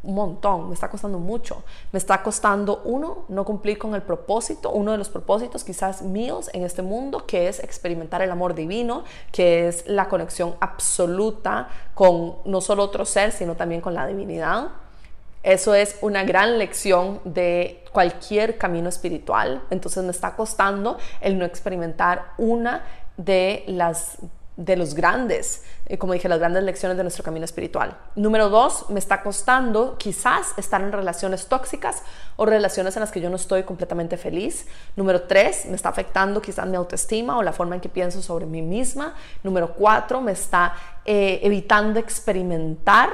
un 0.07 0.15
montón, 0.15 0.69
me 0.69 0.75
está 0.75 0.89
costando 0.89 1.19
mucho. 1.19 1.65
Me 1.93 1.99
está 1.99 2.23
costando, 2.23 2.83
uno, 2.85 3.25
no 3.29 3.45
cumplir 3.45 3.79
con 3.79 3.95
el 3.95 4.03
propósito, 4.03 4.71
uno 4.71 4.93
de 4.93 4.99
los 4.99 5.09
propósitos 5.09 5.65
quizás 5.65 6.03
míos 6.03 6.49
en 6.53 6.63
este 6.63 6.83
mundo, 6.83 7.27
que 7.27 7.49
es 7.49 7.59
experimentar 7.63 8.23
el 8.23 8.31
amor 8.31 8.55
divino, 8.55 9.05
que 9.33 9.69
es 9.69 9.87
la 9.87 10.09
conexión 10.09 10.55
absoluta 10.61 11.69
con 11.95 12.37
no 12.45 12.61
solo 12.61 12.85
otro 12.85 13.05
ser, 13.05 13.33
sino 13.33 13.57
también 13.57 13.81
con 13.81 13.95
la 13.95 14.07
divinidad. 14.07 14.69
Eso 15.47 15.75
es 15.75 15.97
una 16.01 16.25
gran 16.25 16.59
lección 16.59 17.21
de 17.25 17.85
cualquier 17.93 18.59
camino 18.59 18.89
espiritual. 18.89 19.63
Entonces 19.71 20.03
me 20.03 20.11
está 20.11 20.35
costando 20.35 20.99
el 21.21 21.39
no 21.39 21.45
experimentar 21.45 22.33
una 22.37 22.85
de 23.17 23.63
las 23.69 24.19
de 24.57 24.75
los 24.75 24.95
grandes, 24.95 25.65
eh, 25.85 25.99
como 25.99 26.15
dije, 26.15 26.29
las 26.29 26.39
grandes 26.39 26.65
lecciones 26.65 26.97
de 26.97 27.05
nuestro 27.05 27.23
camino 27.23 27.45
espiritual. 27.45 27.97
Número 28.17 28.49
dos, 28.49 28.89
me 28.89 28.99
está 28.99 29.23
costando 29.23 29.99
quizás 29.99 30.55
estar 30.57 30.81
en 30.81 30.91
relaciones 30.91 31.47
tóxicas 31.47 32.03
o 32.37 32.47
relaciones 32.47 32.97
en 32.97 33.01
las 33.01 33.13
que 33.13 33.21
yo 33.21 33.31
no 33.31 33.37
estoy 33.37 33.63
completamente 33.63 34.17
feliz. 34.17 34.67
Número 34.97 35.23
tres, 35.23 35.67
me 35.67 35.77
está 35.77 35.91
afectando 35.91 36.41
quizás 36.43 36.67
mi 36.67 36.77
autoestima 36.77 37.39
o 37.39 37.43
la 37.43 37.53
forma 37.53 37.77
en 37.77 37.83
que 37.83 37.91
pienso 37.91 38.21
sobre 38.21 38.47
mí 38.47 38.63
misma. 38.63 39.15
Número 39.45 39.75
cuatro, 39.75 40.21
me 40.23 40.33
está 40.33 40.75
eh, 41.05 41.39
evitando 41.43 42.01
experimentar 42.01 43.11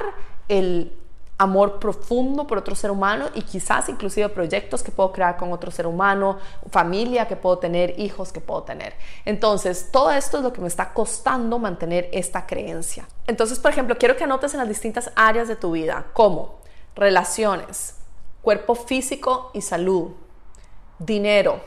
el 0.48 1.01
amor 1.42 1.80
profundo 1.80 2.46
por 2.46 2.58
otro 2.58 2.74
ser 2.74 2.90
humano 2.90 3.26
y 3.34 3.42
quizás 3.42 3.88
inclusive 3.88 4.28
proyectos 4.28 4.82
que 4.82 4.92
puedo 4.92 5.12
crear 5.12 5.36
con 5.36 5.52
otro 5.52 5.70
ser 5.70 5.86
humano, 5.86 6.38
familia 6.70 7.26
que 7.26 7.36
puedo 7.36 7.58
tener, 7.58 7.98
hijos 7.98 8.32
que 8.32 8.40
puedo 8.40 8.62
tener. 8.62 8.94
Entonces, 9.24 9.90
todo 9.90 10.12
esto 10.12 10.38
es 10.38 10.44
lo 10.44 10.52
que 10.52 10.60
me 10.60 10.68
está 10.68 10.92
costando 10.92 11.58
mantener 11.58 12.08
esta 12.12 12.46
creencia. 12.46 13.08
Entonces, 13.26 13.58
por 13.58 13.72
ejemplo, 13.72 13.96
quiero 13.98 14.16
que 14.16 14.24
anotes 14.24 14.54
en 14.54 14.60
las 14.60 14.68
distintas 14.68 15.10
áreas 15.16 15.48
de 15.48 15.56
tu 15.56 15.72
vida, 15.72 16.06
como 16.12 16.60
relaciones, 16.94 17.96
cuerpo 18.40 18.74
físico 18.76 19.50
y 19.52 19.62
salud, 19.62 20.12
dinero, 20.98 21.60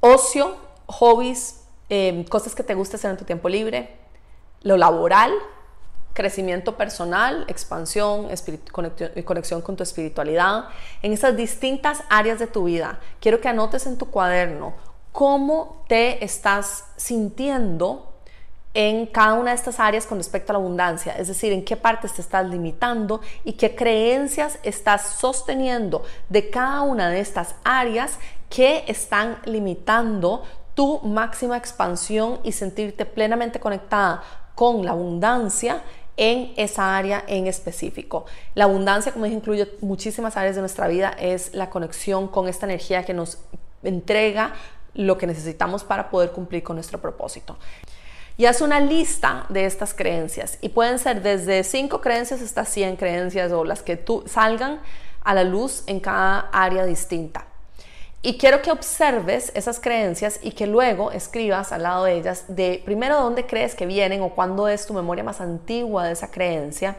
ocio, 0.00 0.54
hobbies, 0.86 1.64
eh, 1.88 2.26
cosas 2.28 2.54
que 2.54 2.62
te 2.62 2.74
gusta 2.74 2.96
hacer 2.96 3.10
en 3.10 3.16
tu 3.16 3.24
tiempo 3.24 3.48
libre, 3.48 3.96
lo 4.60 4.76
laboral, 4.76 5.32
crecimiento 6.18 6.76
personal, 6.76 7.44
expansión, 7.46 8.28
conexión 9.24 9.62
con 9.62 9.76
tu 9.76 9.84
espiritualidad, 9.84 10.64
en 11.00 11.12
esas 11.12 11.36
distintas 11.36 12.02
áreas 12.10 12.40
de 12.40 12.48
tu 12.48 12.64
vida. 12.64 12.98
Quiero 13.20 13.40
que 13.40 13.46
anotes 13.46 13.86
en 13.86 13.96
tu 13.98 14.10
cuaderno 14.10 14.74
cómo 15.12 15.84
te 15.86 16.24
estás 16.24 16.86
sintiendo 16.96 18.12
en 18.74 19.06
cada 19.06 19.34
una 19.34 19.52
de 19.52 19.56
estas 19.56 19.78
áreas 19.78 20.06
con 20.06 20.18
respecto 20.18 20.50
a 20.50 20.54
la 20.54 20.58
abundancia, 20.58 21.12
es 21.16 21.28
decir, 21.28 21.52
en 21.52 21.64
qué 21.64 21.76
partes 21.76 22.14
te 22.14 22.20
estás 22.20 22.44
limitando 22.48 23.20
y 23.44 23.52
qué 23.52 23.76
creencias 23.76 24.58
estás 24.64 25.02
sosteniendo 25.20 26.02
de 26.28 26.50
cada 26.50 26.82
una 26.82 27.10
de 27.10 27.20
estas 27.20 27.54
áreas 27.62 28.18
que 28.50 28.82
están 28.88 29.38
limitando 29.44 30.42
tu 30.74 30.98
máxima 31.00 31.56
expansión 31.56 32.40
y 32.42 32.50
sentirte 32.50 33.06
plenamente 33.06 33.60
conectada 33.60 34.22
con 34.58 34.84
la 34.84 34.90
abundancia 34.90 35.84
en 36.18 36.52
esa 36.56 36.96
área 36.96 37.24
en 37.26 37.46
específico. 37.46 38.26
La 38.54 38.64
abundancia, 38.64 39.12
como 39.12 39.24
dije, 39.24 39.36
incluye 39.36 39.68
muchísimas 39.80 40.36
áreas 40.36 40.56
de 40.56 40.60
nuestra 40.60 40.88
vida, 40.88 41.10
es 41.18 41.54
la 41.54 41.70
conexión 41.70 42.28
con 42.28 42.48
esta 42.48 42.66
energía 42.66 43.04
que 43.04 43.14
nos 43.14 43.38
entrega 43.82 44.52
lo 44.94 45.16
que 45.16 45.26
necesitamos 45.26 45.84
para 45.84 46.10
poder 46.10 46.32
cumplir 46.32 46.62
con 46.62 46.76
nuestro 46.76 47.00
propósito. 47.00 47.56
Y 48.36 48.46
haz 48.46 48.60
una 48.60 48.78
lista 48.78 49.46
de 49.48 49.64
estas 49.64 49.94
creencias 49.94 50.58
y 50.60 50.68
pueden 50.68 50.98
ser 50.98 51.22
desde 51.22 51.64
5 51.64 52.00
creencias 52.00 52.40
hasta 52.40 52.64
100 52.64 52.96
creencias 52.96 53.50
o 53.50 53.64
las 53.64 53.82
que 53.82 53.96
tú 53.96 54.22
salgan 54.26 54.80
a 55.24 55.34
la 55.34 55.44
luz 55.44 55.82
en 55.86 56.00
cada 56.00 56.48
área 56.52 56.84
distinta. 56.84 57.47
Y 58.20 58.36
quiero 58.36 58.62
que 58.62 58.72
observes 58.72 59.52
esas 59.54 59.78
creencias 59.78 60.40
y 60.42 60.50
que 60.50 60.66
luego 60.66 61.12
escribas 61.12 61.70
al 61.70 61.84
lado 61.84 62.04
de 62.04 62.14
ellas 62.14 62.44
de 62.48 62.82
primero 62.84 63.20
dónde 63.20 63.46
crees 63.46 63.76
que 63.76 63.86
vienen 63.86 64.22
o 64.22 64.30
cuándo 64.30 64.66
es 64.66 64.86
tu 64.86 64.92
memoria 64.92 65.22
más 65.22 65.40
antigua 65.40 66.04
de 66.04 66.12
esa 66.12 66.30
creencia 66.30 66.96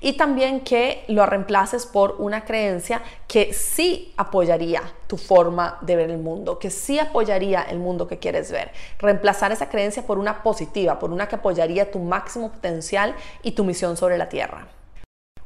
y 0.00 0.14
también 0.16 0.60
que 0.60 1.04
lo 1.08 1.26
reemplaces 1.26 1.86
por 1.86 2.16
una 2.18 2.44
creencia 2.44 3.02
que 3.26 3.52
sí 3.52 4.14
apoyaría 4.16 4.82
tu 5.06 5.16
forma 5.16 5.78
de 5.82 5.96
ver 5.96 6.10
el 6.10 6.18
mundo, 6.18 6.58
que 6.58 6.70
sí 6.70 6.98
apoyaría 6.98 7.62
el 7.62 7.78
mundo 7.78 8.06
que 8.08 8.18
quieres 8.18 8.50
ver. 8.50 8.70
Reemplazar 8.98 9.52
esa 9.52 9.68
creencia 9.68 10.06
por 10.06 10.18
una 10.18 10.42
positiva, 10.42 10.98
por 10.98 11.10
una 11.10 11.28
que 11.28 11.36
apoyaría 11.36 11.90
tu 11.90 11.98
máximo 11.98 12.50
potencial 12.50 13.14
y 13.42 13.52
tu 13.52 13.64
misión 13.64 13.96
sobre 13.96 14.16
la 14.16 14.28
tierra. 14.28 14.68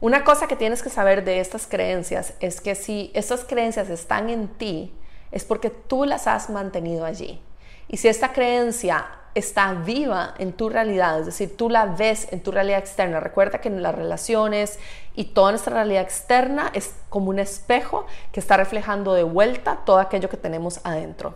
Una 0.01 0.23
cosa 0.23 0.47
que 0.47 0.57
tienes 0.57 0.83
que 0.83 0.91
saber 0.91 1.25
de 1.25 1.41
estas 1.41 1.67
creencias 1.67 2.35
es 2.41 2.61
que 2.61 2.75
si 2.75 3.11
estas 3.15 3.45
creencias 3.45 3.89
están 3.89 4.29
en 4.29 4.49
ti, 4.49 4.93
es 5.35 5.45
porque 5.45 5.69
tú 5.69 6.05
las 6.05 6.29
has 6.29 6.49
mantenido 6.49 7.05
allí. 7.05 7.41
Y 7.89 7.97
si 7.97 8.07
esta 8.07 8.33
creencia 8.33 9.05
está 9.35 9.75
viva 9.75 10.33
en 10.39 10.53
tu 10.53 10.69
realidad, 10.69 11.19
es 11.19 11.27
decir, 11.27 11.57
tú 11.57 11.69
la 11.69 11.87
ves 11.87 12.29
en 12.31 12.41
tu 12.41 12.53
realidad 12.53 12.79
externa. 12.79 13.19
Recuerda 13.19 13.61
que 13.61 13.69
en 13.69 13.83
las 13.83 13.97
relaciones 13.97 14.79
y 15.17 15.25
toda 15.25 15.51
nuestra 15.51 15.75
realidad 15.75 16.03
externa 16.03 16.71
es 16.73 16.95
como 17.09 17.31
un 17.31 17.41
espejo 17.41 18.07
que 18.31 18.39
está 18.39 18.57
reflejando 18.57 19.13
de 19.13 19.25
vuelta 19.25 19.81
todo 19.85 19.99
aquello 19.99 20.29
que 20.29 20.37
tenemos 20.37 20.81
adentro. 20.85 21.35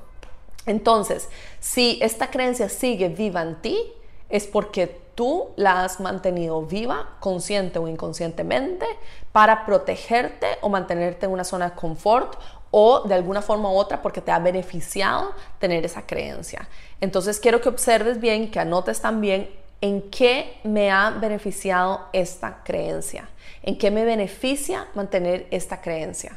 Entonces, 0.64 1.28
si 1.58 1.98
esta 2.00 2.30
creencia 2.30 2.68
sigue 2.68 3.08
viva 3.08 3.42
en 3.42 3.56
ti, 3.56 3.92
es 4.28 4.46
porque 4.46 5.08
tú 5.16 5.48
la 5.56 5.82
has 5.82 5.98
mantenido 5.98 6.62
viva, 6.62 7.16
consciente 7.18 7.80
o 7.80 7.88
inconscientemente, 7.88 8.86
para 9.32 9.66
protegerte 9.66 10.46
o 10.60 10.68
mantenerte 10.68 11.26
en 11.26 11.32
una 11.32 11.42
zona 11.42 11.70
de 11.70 11.74
confort 11.74 12.36
o 12.70 13.00
de 13.00 13.14
alguna 13.14 13.42
forma 13.42 13.70
u 13.70 13.76
otra 13.76 14.02
porque 14.02 14.20
te 14.20 14.30
ha 14.30 14.38
beneficiado 14.38 15.32
tener 15.58 15.84
esa 15.84 16.06
creencia. 16.06 16.68
Entonces 17.00 17.40
quiero 17.40 17.60
que 17.60 17.68
observes 17.68 18.20
bien, 18.20 18.50
que 18.50 18.60
anotes 18.60 19.00
también 19.00 19.48
en 19.80 20.02
qué 20.10 20.58
me 20.64 20.90
ha 20.90 21.10
beneficiado 21.10 22.06
esta 22.12 22.62
creencia, 22.64 23.28
en 23.62 23.78
qué 23.78 23.90
me 23.90 24.04
beneficia 24.04 24.88
mantener 24.94 25.46
esta 25.50 25.80
creencia, 25.80 26.36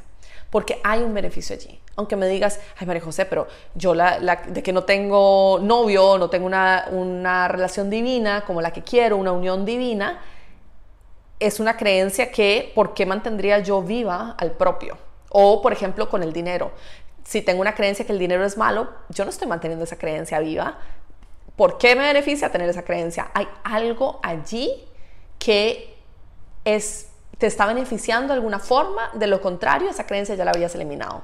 porque 0.49 0.79
hay 0.83 1.01
un 1.01 1.13
beneficio 1.13 1.55
allí. 1.55 1.79
Aunque 1.95 2.15
me 2.15 2.27
digas, 2.27 2.59
ay 2.77 2.87
María 2.87 3.01
José, 3.01 3.25
pero 3.25 3.47
yo 3.75 3.93
de 3.93 4.63
que 4.63 4.71
no 4.71 4.83
tengo 4.83 5.59
novio, 5.61 6.17
no 6.17 6.29
tengo 6.29 6.45
una, 6.45 6.87
una 6.91 7.47
relación 7.47 7.89
divina 7.89 8.43
como 8.45 8.61
la 8.61 8.71
que 8.71 8.81
quiero, 8.81 9.17
una 9.17 9.31
unión 9.31 9.65
divina, 9.65 10.21
es 11.39 11.59
una 11.59 11.75
creencia 11.75 12.31
que, 12.31 12.71
¿por 12.75 12.93
qué 12.93 13.05
mantendría 13.05 13.59
yo 13.59 13.81
viva 13.81 14.35
al 14.37 14.51
propio? 14.51 15.10
O, 15.31 15.61
por 15.61 15.73
ejemplo, 15.73 16.09
con 16.09 16.23
el 16.23 16.33
dinero. 16.33 16.71
Si 17.23 17.41
tengo 17.41 17.61
una 17.61 17.75
creencia 17.75 18.05
que 18.05 18.11
el 18.11 18.19
dinero 18.19 18.45
es 18.45 18.57
malo, 18.57 18.89
yo 19.09 19.23
no 19.23 19.29
estoy 19.29 19.47
manteniendo 19.47 19.85
esa 19.85 19.97
creencia 19.97 20.39
viva. 20.39 20.77
¿Por 21.55 21.77
qué 21.77 21.95
me 21.95 22.03
beneficia 22.03 22.51
tener 22.51 22.69
esa 22.69 22.83
creencia? 22.83 23.31
Hay 23.33 23.47
algo 23.63 24.19
allí 24.23 24.85
que 25.39 25.97
es, 26.65 27.09
te 27.37 27.47
está 27.47 27.65
beneficiando 27.65 28.33
de 28.33 28.39
alguna 28.39 28.59
forma, 28.59 29.09
de 29.13 29.27
lo 29.27 29.41
contrario, 29.41 29.89
esa 29.89 30.05
creencia 30.05 30.35
ya 30.35 30.45
la 30.45 30.51
habrías 30.51 30.75
eliminado. 30.75 31.23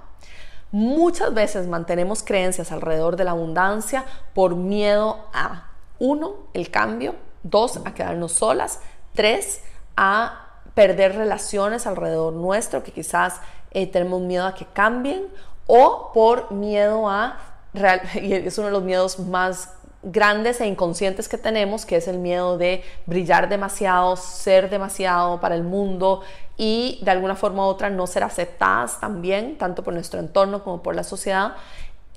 Muchas 0.72 1.34
veces 1.34 1.68
mantenemos 1.68 2.24
creencias 2.24 2.72
alrededor 2.72 3.16
de 3.16 3.24
la 3.24 3.32
abundancia 3.32 4.06
por 4.34 4.56
miedo 4.56 5.26
a, 5.34 5.72
uno, 6.00 6.36
el 6.54 6.70
cambio, 6.70 7.16
dos, 7.44 7.80
a 7.86 7.94
quedarnos 7.94 8.34
solas, 8.34 8.82
tres, 9.14 9.62
a 9.96 10.48
perder 10.74 11.16
relaciones 11.16 11.88
alrededor 11.88 12.34
nuestro 12.34 12.84
que 12.84 12.92
quizás 12.92 13.40
eh, 13.72 13.88
tenemos 13.88 14.22
miedo 14.22 14.46
a 14.46 14.56
que 14.56 14.66
cambien 14.66 15.28
o 15.68 16.12
por 16.14 16.52
miedo 16.52 17.10
a, 17.10 17.38
y 18.22 18.34
es 18.34 18.58
uno 18.58 18.68
de 18.68 18.74
los 18.74 18.84
miedos 18.84 19.20
más 19.20 19.74
grandes 20.04 20.62
e 20.62 20.68
inconscientes 20.68 21.28
que 21.28 21.38
tenemos, 21.38 21.86
que 21.86 21.98
es 21.98 22.08
el 22.08 22.20
miedo 22.20 22.58
de 22.58 22.84
brillar 23.06 23.50
demasiado, 23.50 24.16
ser 24.16 24.70
demasiado 24.70 25.40
para 25.40 25.56
el 25.56 25.64
mundo 25.64 26.22
y 26.56 27.00
de 27.04 27.12
alguna 27.12 27.36
forma 27.36 27.66
u 27.66 27.70
otra 27.70 27.90
no 27.90 28.08
ser 28.08 28.24
aceptadas 28.24 29.00
también, 29.00 29.58
tanto 29.58 29.84
por 29.84 29.94
nuestro 29.94 30.20
entorno 30.20 30.64
como 30.64 30.82
por 30.82 30.96
la 30.96 31.04
sociedad. 31.04 31.56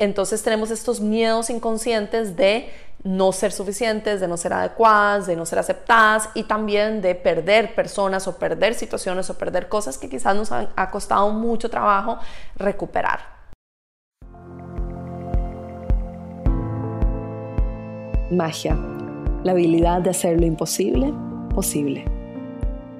Entonces 0.00 0.42
tenemos 0.42 0.70
estos 0.70 0.98
miedos 1.02 1.50
inconscientes 1.50 2.34
de 2.34 2.70
no 3.04 3.32
ser 3.32 3.52
suficientes, 3.52 4.18
de 4.18 4.28
no 4.28 4.38
ser 4.38 4.54
adecuadas, 4.54 5.26
de 5.26 5.36
no 5.36 5.44
ser 5.44 5.58
aceptadas 5.58 6.30
y 6.34 6.44
también 6.44 7.02
de 7.02 7.14
perder 7.14 7.74
personas 7.74 8.26
o 8.26 8.38
perder 8.38 8.72
situaciones 8.72 9.28
o 9.28 9.36
perder 9.36 9.68
cosas 9.68 9.98
que 9.98 10.08
quizás 10.08 10.34
nos 10.34 10.52
han, 10.52 10.70
ha 10.74 10.90
costado 10.90 11.28
mucho 11.30 11.68
trabajo 11.68 12.18
recuperar. 12.56 13.20
Magia, 18.30 18.78
la 19.44 19.52
habilidad 19.52 20.00
de 20.00 20.10
hacer 20.10 20.40
lo 20.40 20.46
imposible 20.46 21.12
posible. 21.54 22.06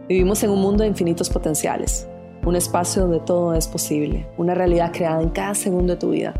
Vivimos 0.06 0.42
en 0.42 0.50
un 0.50 0.60
mundo 0.60 0.82
de 0.82 0.88
infinitos 0.88 1.30
potenciales, 1.30 2.06
un 2.44 2.56
espacio 2.56 3.02
donde 3.02 3.20
todo 3.20 3.54
es 3.54 3.66
posible, 3.68 4.28
una 4.36 4.54
realidad 4.54 4.92
creada 4.92 5.22
en 5.22 5.30
cada 5.30 5.54
segundo 5.54 5.94
de 5.94 5.98
tu 5.98 6.10
vida, 6.10 6.34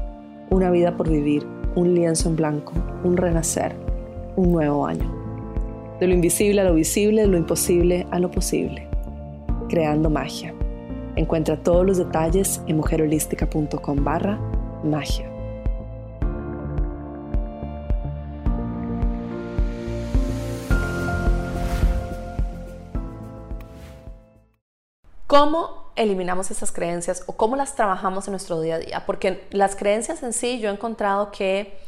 una 0.51 0.71
vida 0.71 0.97
por 0.97 1.09
vivir 1.09 1.47
un 1.77 1.95
lienzo 1.95 2.29
en 2.29 2.37
blanco, 2.37 2.73
un 3.05 3.17
renacer, 3.17 3.75
un 4.37 4.53
nuevo 4.53 4.85
año. 4.85 5.11
De 6.01 6.07
lo 6.07 6.15
invisible 6.15 6.61
a 6.61 6.65
lo 6.65 6.75
visible, 6.75 7.23
de 7.23 7.29
lo 7.29 7.37
imposible 7.37 8.07
a 8.11 8.19
lo 8.19 8.31
posible. 8.31 8.87
creando 9.69 10.11
magia. 10.11 10.53
Encuentra 11.15 11.57
todos 11.57 11.87
los 11.87 11.97
detalles 11.97 12.61
en 12.67 12.77
mujerholística.com 12.77 14.03
barra 14.03 14.37
magia. 14.83 15.31
¿Cómo 25.29 25.90
eliminamos 26.03 26.51
esas 26.51 26.73
creencias 26.73 27.23
o 27.27 27.37
cómo 27.37 27.57
las 27.57 27.75
trabajamos 27.75 28.27
en 28.27 28.33
nuestro 28.33 28.61
día 28.61 28.77
a 28.77 28.79
día? 28.79 29.07
Porque 29.07 29.47
las 29.51 29.77
creencias 29.77 30.23
en 30.23 30.33
sí 30.33 30.59
yo 30.59 30.71
he 30.71 30.73
encontrado 30.73 31.31
que 31.31 31.79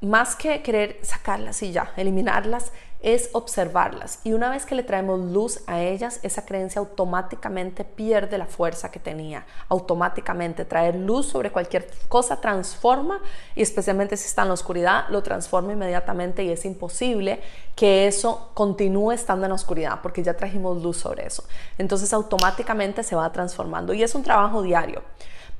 más 0.00 0.34
que 0.34 0.62
querer 0.62 0.98
sacarlas 1.02 1.62
y 1.62 1.70
ya, 1.70 1.92
eliminarlas, 1.96 2.72
es 3.02 3.30
observarlas. 3.32 4.20
Y 4.24 4.32
una 4.32 4.48
vez 4.50 4.64
que 4.64 4.74
le 4.74 4.82
traemos 4.82 5.20
luz 5.20 5.60
a 5.66 5.80
ellas, 5.80 6.20
esa 6.22 6.46
creencia 6.46 6.78
automáticamente 6.78 7.84
pierde 7.84 8.38
la 8.38 8.46
fuerza 8.46 8.90
que 8.90 9.00
tenía. 9.00 9.44
Automáticamente 9.68 10.64
traer 10.64 10.94
luz 10.94 11.26
sobre 11.26 11.50
cualquier 11.50 11.90
cosa 12.08 12.40
transforma 12.40 13.20
y 13.54 13.62
especialmente 13.62 14.16
si 14.16 14.26
está 14.26 14.42
en 14.42 14.48
la 14.48 14.54
oscuridad, 14.54 15.08
lo 15.08 15.22
transforma 15.22 15.72
inmediatamente 15.72 16.44
y 16.44 16.50
es 16.50 16.64
imposible 16.64 17.40
que 17.74 18.06
eso 18.06 18.50
continúe 18.54 19.12
estando 19.12 19.46
en 19.46 19.50
la 19.50 19.56
oscuridad 19.56 20.00
porque 20.02 20.22
ya 20.22 20.34
trajimos 20.34 20.82
luz 20.82 20.98
sobre 20.98 21.26
eso. 21.26 21.44
Entonces 21.78 22.12
automáticamente 22.12 23.02
se 23.02 23.16
va 23.16 23.32
transformando 23.32 23.92
y 23.92 24.02
es 24.02 24.14
un 24.14 24.22
trabajo 24.22 24.62
diario. 24.62 25.02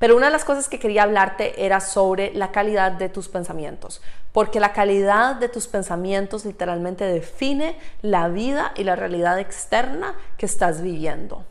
Pero 0.03 0.17
una 0.17 0.25
de 0.25 0.33
las 0.33 0.43
cosas 0.43 0.67
que 0.67 0.79
quería 0.79 1.03
hablarte 1.03 1.65
era 1.65 1.79
sobre 1.79 2.33
la 2.33 2.51
calidad 2.51 2.91
de 2.91 3.07
tus 3.07 3.29
pensamientos, 3.29 4.01
porque 4.33 4.59
la 4.59 4.73
calidad 4.73 5.37
de 5.37 5.47
tus 5.47 5.67
pensamientos 5.67 6.43
literalmente 6.43 7.05
define 7.05 7.79
la 8.01 8.27
vida 8.27 8.73
y 8.75 8.83
la 8.83 8.97
realidad 8.97 9.39
externa 9.39 10.13
que 10.37 10.45
estás 10.45 10.81
viviendo. 10.81 11.45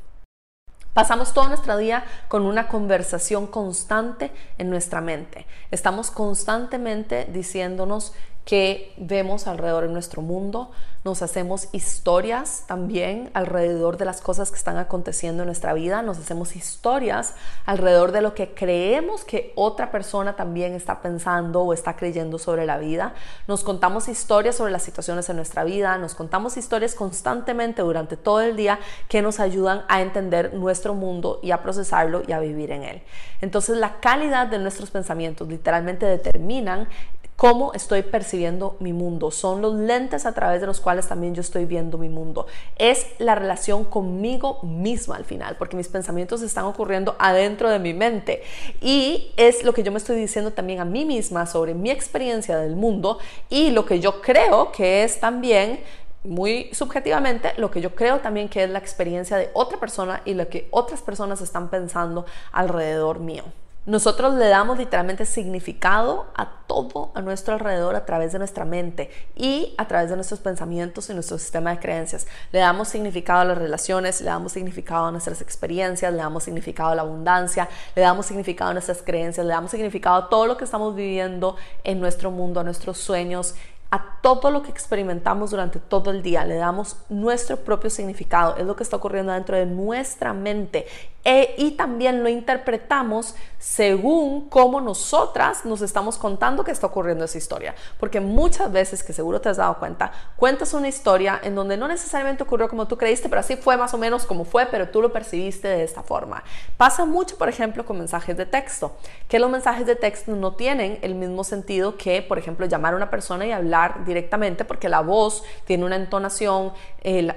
Pasamos 0.93 1.33
todo 1.33 1.49
nuestro 1.49 1.79
día 1.79 2.05
con 2.29 2.45
una 2.45 2.69
conversación 2.69 3.47
constante 3.47 4.31
en 4.59 4.69
nuestra 4.69 5.01
mente. 5.01 5.47
Estamos 5.71 6.11
constantemente 6.11 7.25
diciéndonos 7.33 8.13
que 8.45 8.93
vemos 8.97 9.47
alrededor 9.47 9.87
de 9.87 9.93
nuestro 9.93 10.21
mundo, 10.23 10.71
nos 11.05 11.21
hacemos 11.23 11.69
historias 11.73 12.65
también 12.69 13.31
alrededor 13.35 13.97
de 13.97 14.05
las 14.05 14.21
cosas 14.21 14.51
que 14.51 14.57
están 14.57 14.79
aconteciendo 14.79 15.43
en 15.43 15.47
nuestra 15.47 15.73
vida, 15.75 16.01
nos 16.03 16.19
hacemos 16.19 16.55
historias 16.55 17.35
alrededor 17.67 18.13
de 18.13 18.21
lo 18.21 18.35
que 18.35 18.55
creemos 18.55 19.25
que 19.25 19.53
otra 19.57 19.91
persona 19.91 20.37
también 20.37 20.75
está 20.75 21.03
pensando 21.03 21.63
o 21.63 21.73
está 21.73 21.97
creyendo 21.97 22.39
sobre 22.39 22.67
la 22.67 22.79
vida, 22.79 23.15
nos 23.49 23.65
contamos 23.65 24.09
historias 24.09 24.57
sobre 24.57 24.71
las 24.71 24.83
situaciones 24.83 25.29
en 25.29 25.37
nuestra 25.37 25.65
vida, 25.65 25.99
nos 25.99 26.15
contamos 26.15 26.57
historias 26.57 26.95
constantemente 26.95 27.83
durante 27.83 28.17
todo 28.17 28.41
el 28.41 28.57
día 28.57 28.79
que 29.09 29.23
nos 29.23 29.41
ayudan 29.41 29.83
a 29.89 30.03
entender 30.03 30.55
nuestro 30.55 30.95
mundo 30.95 31.41
y 31.43 31.51
a 31.51 31.63
procesarlo 31.63 32.23
y 32.27 32.33
a 32.33 32.39
vivir 32.39 32.71
en 32.71 32.85
él. 32.85 33.03
Entonces 33.41 33.77
la 33.77 33.99
calidad 33.99 34.47
de 34.47 34.61
nuestros 34.61 34.91
pensamientos 34.91 35.49
literalmente 35.49 36.07
determinan 36.07 36.89
cómo 37.37 37.73
estoy 37.73 38.03
percibiendo 38.03 38.77
mi 38.79 38.93
mundo. 38.93 39.31
Son 39.31 39.63
los 39.63 39.75
lentes 39.75 40.27
a 40.27 40.33
través 40.33 40.61
de 40.61 40.67
los 40.67 40.81
cuales 40.81 41.09
también 41.09 41.35
yo 41.35 41.41
estoy 41.41 41.65
viendo 41.65 41.99
mi 41.99 42.09
mundo. 42.09 42.47
Es 42.77 43.07
la 43.19 43.35
relación 43.35 43.85
conmigo 43.85 44.61
misma 44.63 45.17
al 45.17 45.25
final, 45.25 45.57
porque 45.57 45.77
mis 45.77 45.89
pensamientos 45.89 46.43
están 46.43 46.65
ocurriendo 46.67 47.17
adentro 47.19 47.71
de 47.71 47.79
mi 47.79 47.95
mente. 47.95 48.43
Y 48.81 49.33
es 49.37 49.65
lo 49.65 49.73
que 49.73 49.83
yo 49.83 49.91
me 49.93 49.99
estoy 49.99 50.17
diciendo 50.17 50.53
también 50.53 50.81
a 50.81 50.85
mí 50.85 51.05
misma 51.05 51.47
sobre 51.47 51.75
mi 51.75 51.91
experiencia 51.91 52.59
del 52.59 52.77
mundo 52.77 53.19
y 53.49 53.71
lo 53.71 53.85
que 53.87 54.01
yo 54.01 54.21
creo 54.21 54.71
que 54.73 55.05
es 55.05 55.19
también 55.19 55.81
muy 56.25 56.71
subjetivamente 56.73 57.53
lo 57.57 57.71
que 57.71 57.81
yo 57.81 57.97
creo 57.97 58.21
también 58.21 58.49
que 58.49 58.63
es 58.63 58.71
la 58.71 58.79
experiencia 58.79 59.37
de 59.37 59.51
otra 59.55 59.81
persona 59.81 60.23
y 60.25 60.35
lo 60.35 60.49
que 60.49 60.69
otras 60.71 61.03
personas 61.03 61.41
están 61.41 61.69
pensando 61.69 62.27
alrededor 62.53 63.19
mío. 63.19 63.43
Nosotros 63.85 64.35
le 64.35 64.47
damos 64.47 64.79
literalmente 64.79 65.27
significado 65.27 66.27
a 66.37 66.49
todo 66.69 67.11
a 67.17 67.21
nuestro 67.21 67.55
alrededor 67.55 67.97
a 67.97 68.07
través 68.07 68.33
de 68.33 68.39
nuestra 68.39 68.65
mente 68.65 69.11
y 69.35 69.75
a 69.77 69.89
través 69.89 70.09
de 70.09 70.15
nuestros 70.15 70.39
pensamientos 70.39 71.11
y 71.11 71.15
nuestro 71.15 71.37
sistema 71.37 71.71
de 71.71 71.81
creencias. 71.81 72.29
Le 72.53 72.61
damos 72.61 72.87
significado 72.87 73.41
a 73.41 73.45
las 73.45 73.59
relaciones, 73.59 74.21
le 74.21 74.29
damos 74.29 74.53
significado 74.53 75.07
a 75.07 75.11
nuestras 75.11 75.41
experiencias, 75.41 76.13
le 76.13 76.19
damos 76.19 76.45
significado 76.45 76.91
a 76.91 76.95
la 76.95 77.03
abundancia, 77.03 77.69
le 77.97 78.03
damos 78.03 78.27
significado 78.27 78.71
a 78.71 78.75
nuestras 78.75 79.03
creencias, 79.03 79.45
le 79.45 79.53
damos 79.53 79.73
significado 79.73 80.15
a 80.15 80.29
todo 80.29 80.47
lo 80.47 80.57
que 80.57 80.63
estamos 80.63 80.95
viviendo 80.95 81.57
en 81.83 81.99
nuestro 81.99 82.31
mundo, 82.31 82.61
a 82.61 82.65
nuestros 82.65 82.99
sueños 82.99 83.57
a 83.93 84.17
todo 84.23 84.51
lo 84.51 84.63
que 84.63 84.71
experimentamos 84.71 85.51
durante 85.51 85.79
todo 85.79 86.13
el 86.13 86.23
día, 86.23 86.47
le 86.47 86.55
damos 86.55 86.97
nuestro 87.11 87.59
propio 87.59 87.91
significado, 87.91 88.57
es 88.57 88.65
lo 88.65 88.75
que 88.75 88.85
está 88.85 88.97
ocurriendo 88.97 89.35
dentro 89.35 89.55
de 89.55 89.67
nuestra 89.67 90.33
mente 90.33 90.87
e, 91.25 91.55
y 91.57 91.73
también 91.73 92.23
lo 92.23 92.29
interpretamos 92.29 93.35
según 93.59 94.49
cómo 94.49 94.81
nosotras 94.81 95.65
nos 95.65 95.83
estamos 95.83 96.19
contando 96.19 96.65
que 96.65 96.73
está 96.73 96.89
ocurriendo 96.89 97.25
esa 97.25 97.39
historia. 97.39 97.75
Porque 98.01 98.21
muchas 98.21 98.73
veces, 98.73 99.05
que 99.05 99.13
seguro 99.13 99.41
te 99.41 99.49
has 99.49 99.57
dado 99.57 99.79
cuenta, 99.79 100.11
cuentas 100.37 100.75
una 100.75 100.89
historia 100.89 101.41
en 101.43 101.55
donde 101.55 101.77
no 101.77 101.87
necesariamente 101.87 102.43
ocurrió 102.43 102.69
como 102.69 102.89
tú 102.89 102.99
creíste, 102.99 103.29
pero 103.29 103.41
así 103.41 103.57
fue 103.57 103.77
más 103.77 103.95
o 103.95 103.99
menos 103.99 104.27
como 104.27 104.45
fue, 104.45 104.67
pero 104.67 104.89
tú 104.89 105.01
lo 105.01 105.13
percibiste 105.13 105.69
de 105.69 105.85
esta 105.85 106.03
forma. 106.03 106.43
Pasa 106.77 107.05
mucho, 107.05 107.39
por 107.39 107.49
ejemplo, 107.49 107.87
con 107.87 107.99
mensajes 107.99 108.37
de 108.37 108.47
texto, 108.47 108.97
que 109.29 109.39
los 109.39 109.51
mensajes 109.51 109.87
de 109.87 109.95
texto 109.95 110.35
no 110.35 110.55
tienen 110.55 110.99
el 111.03 111.15
mismo 111.15 111.45
sentido 111.45 111.97
que, 111.97 112.23
por 112.23 112.39
ejemplo, 112.39 112.67
llamar 112.67 112.95
a 112.95 112.97
una 112.97 113.11
persona 113.11 113.47
y 113.47 113.53
hablar 113.53 114.05
directamente, 114.05 114.65
porque 114.65 114.89
la 114.89 115.01
voz 115.01 115.45
tiene 115.67 115.85
una 115.85 115.97
entonación, 115.97 116.73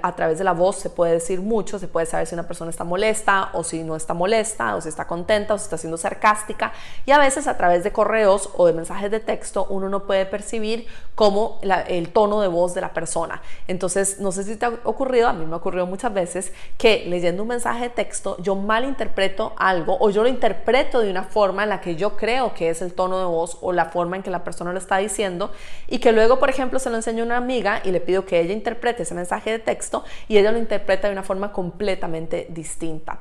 a 0.02 0.16
través 0.16 0.38
de 0.38 0.44
la 0.44 0.52
voz 0.52 0.76
se 0.76 0.90
puede 0.90 1.12
decir 1.12 1.40
mucho, 1.40 1.78
se 1.78 1.88
puede 1.88 2.06
saber 2.06 2.26
si 2.26 2.34
una 2.34 2.46
persona 2.46 2.70
está 2.70 2.84
molesta 2.84 3.50
o 3.52 3.64
si 3.64 3.75
si 3.76 3.84
no 3.84 3.94
está 3.94 4.14
molesta 4.14 4.74
o 4.74 4.80
si 4.80 4.88
está 4.88 5.06
contenta 5.06 5.54
o 5.54 5.58
si 5.58 5.64
está 5.64 5.76
siendo 5.76 5.98
sarcástica 5.98 6.72
y 7.04 7.10
a 7.10 7.18
veces 7.18 7.46
a 7.46 7.56
través 7.56 7.84
de 7.84 7.92
correos 7.92 8.48
o 8.56 8.66
de 8.66 8.72
mensajes 8.72 9.10
de 9.10 9.20
texto 9.20 9.66
uno 9.68 9.88
no 9.88 10.04
puede 10.04 10.24
percibir 10.24 10.86
como 11.14 11.58
el 11.88 12.08
tono 12.10 12.40
de 12.40 12.48
voz 12.48 12.74
de 12.74 12.80
la 12.80 12.92
persona. 12.92 13.42
Entonces, 13.68 14.20
no 14.20 14.32
sé 14.32 14.44
si 14.44 14.56
te 14.56 14.66
ha 14.66 14.72
ocurrido, 14.84 15.28
a 15.28 15.32
mí 15.32 15.44
me 15.46 15.54
ha 15.54 15.56
ocurrido 15.56 15.86
muchas 15.86 16.12
veces 16.12 16.52
que 16.78 17.04
leyendo 17.06 17.42
un 17.42 17.48
mensaje 17.48 17.84
de 17.84 17.90
texto 17.90 18.36
yo 18.40 18.54
malinterpreto 18.54 19.52
algo 19.58 19.96
o 20.00 20.10
yo 20.10 20.22
lo 20.22 20.28
interpreto 20.28 21.00
de 21.00 21.10
una 21.10 21.24
forma 21.24 21.64
en 21.64 21.68
la 21.68 21.80
que 21.80 21.96
yo 21.96 22.16
creo 22.16 22.54
que 22.54 22.70
es 22.70 22.80
el 22.82 22.94
tono 22.94 23.18
de 23.18 23.24
voz 23.26 23.58
o 23.60 23.72
la 23.72 23.86
forma 23.86 24.16
en 24.16 24.22
que 24.22 24.30
la 24.30 24.44
persona 24.44 24.72
lo 24.72 24.78
está 24.78 24.98
diciendo 24.98 25.50
y 25.86 25.98
que 25.98 26.12
luego, 26.12 26.38
por 26.38 26.50
ejemplo, 26.50 26.78
se 26.78 26.90
lo 26.90 26.96
enseño 26.96 27.22
a 27.24 27.26
una 27.26 27.36
amiga 27.36 27.80
y 27.84 27.90
le 27.90 28.00
pido 28.00 28.24
que 28.24 28.40
ella 28.40 28.52
interprete 28.52 29.02
ese 29.02 29.14
mensaje 29.14 29.50
de 29.50 29.58
texto 29.58 30.04
y 30.28 30.38
ella 30.38 30.52
lo 30.52 30.58
interpreta 30.58 31.08
de 31.08 31.12
una 31.12 31.22
forma 31.22 31.52
completamente 31.52 32.46
distinta 32.50 33.20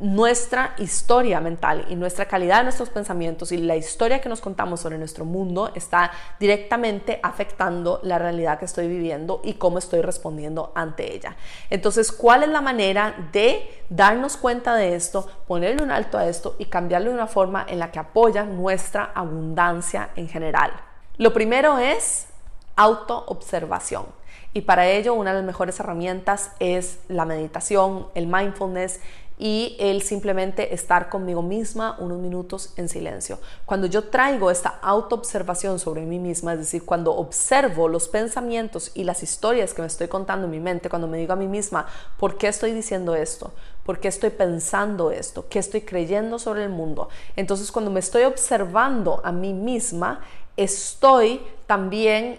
nuestra 0.00 0.74
historia 0.78 1.40
mental 1.40 1.84
y 1.88 1.94
nuestra 1.94 2.26
calidad 2.26 2.58
de 2.58 2.64
nuestros 2.64 2.88
pensamientos 2.88 3.52
y 3.52 3.58
la 3.58 3.76
historia 3.76 4.20
que 4.20 4.28
nos 4.28 4.40
contamos 4.40 4.80
sobre 4.80 4.98
nuestro 4.98 5.24
mundo 5.24 5.70
está 5.74 6.10
directamente 6.38 7.20
afectando 7.22 8.00
la 8.02 8.18
realidad 8.18 8.58
que 8.58 8.64
estoy 8.64 8.88
viviendo 8.88 9.40
y 9.44 9.54
cómo 9.54 9.78
estoy 9.78 10.00
respondiendo 10.00 10.72
ante 10.74 11.14
ella. 11.14 11.36
Entonces, 11.68 12.12
¿cuál 12.12 12.42
es 12.42 12.48
la 12.48 12.62
manera 12.62 13.28
de 13.32 13.68
darnos 13.90 14.36
cuenta 14.36 14.74
de 14.74 14.94
esto, 14.94 15.28
ponerle 15.46 15.82
un 15.82 15.90
alto 15.90 16.16
a 16.16 16.26
esto 16.26 16.56
y 16.58 16.64
cambiarlo 16.64 17.10
de 17.10 17.16
una 17.16 17.26
forma 17.26 17.66
en 17.68 17.78
la 17.78 17.92
que 17.92 17.98
apoya 17.98 18.44
nuestra 18.44 19.12
abundancia 19.14 20.10
en 20.16 20.28
general? 20.28 20.72
Lo 21.18 21.34
primero 21.34 21.78
es 21.78 22.28
autoobservación. 22.76 24.06
Y 24.52 24.62
para 24.62 24.88
ello 24.88 25.14
una 25.14 25.30
de 25.30 25.36
las 25.36 25.46
mejores 25.46 25.78
herramientas 25.78 26.52
es 26.58 26.98
la 27.08 27.24
meditación, 27.24 28.08
el 28.14 28.26
mindfulness 28.26 29.00
y 29.42 29.74
el 29.78 30.02
simplemente 30.02 30.74
estar 30.74 31.08
conmigo 31.08 31.40
misma 31.40 31.96
unos 31.98 32.18
minutos 32.18 32.74
en 32.76 32.90
silencio. 32.90 33.38
Cuando 33.64 33.86
yo 33.86 34.04
traigo 34.04 34.50
esta 34.50 34.78
autoobservación 34.82 35.78
sobre 35.78 36.02
mí 36.02 36.18
misma, 36.18 36.52
es 36.52 36.58
decir, 36.58 36.84
cuando 36.84 37.14
observo 37.16 37.88
los 37.88 38.06
pensamientos 38.06 38.90
y 38.94 39.04
las 39.04 39.22
historias 39.22 39.72
que 39.72 39.80
me 39.80 39.88
estoy 39.88 40.08
contando 40.08 40.44
en 40.44 40.50
mi 40.50 40.60
mente, 40.60 40.90
cuando 40.90 41.08
me 41.08 41.16
digo 41.16 41.32
a 41.32 41.36
mí 41.36 41.48
misma, 41.48 41.86
¿por 42.18 42.36
qué 42.36 42.48
estoy 42.48 42.72
diciendo 42.72 43.16
esto? 43.16 43.52
¿Por 43.82 43.98
qué 43.98 44.08
estoy 44.08 44.28
pensando 44.28 45.10
esto? 45.10 45.46
¿Qué 45.48 45.58
estoy 45.58 45.80
creyendo 45.80 46.38
sobre 46.38 46.64
el 46.64 46.68
mundo? 46.68 47.08
Entonces, 47.34 47.72
cuando 47.72 47.90
me 47.90 48.00
estoy 48.00 48.24
observando 48.24 49.22
a 49.24 49.32
mí 49.32 49.54
misma, 49.54 50.20
estoy 50.58 51.40
también 51.66 52.38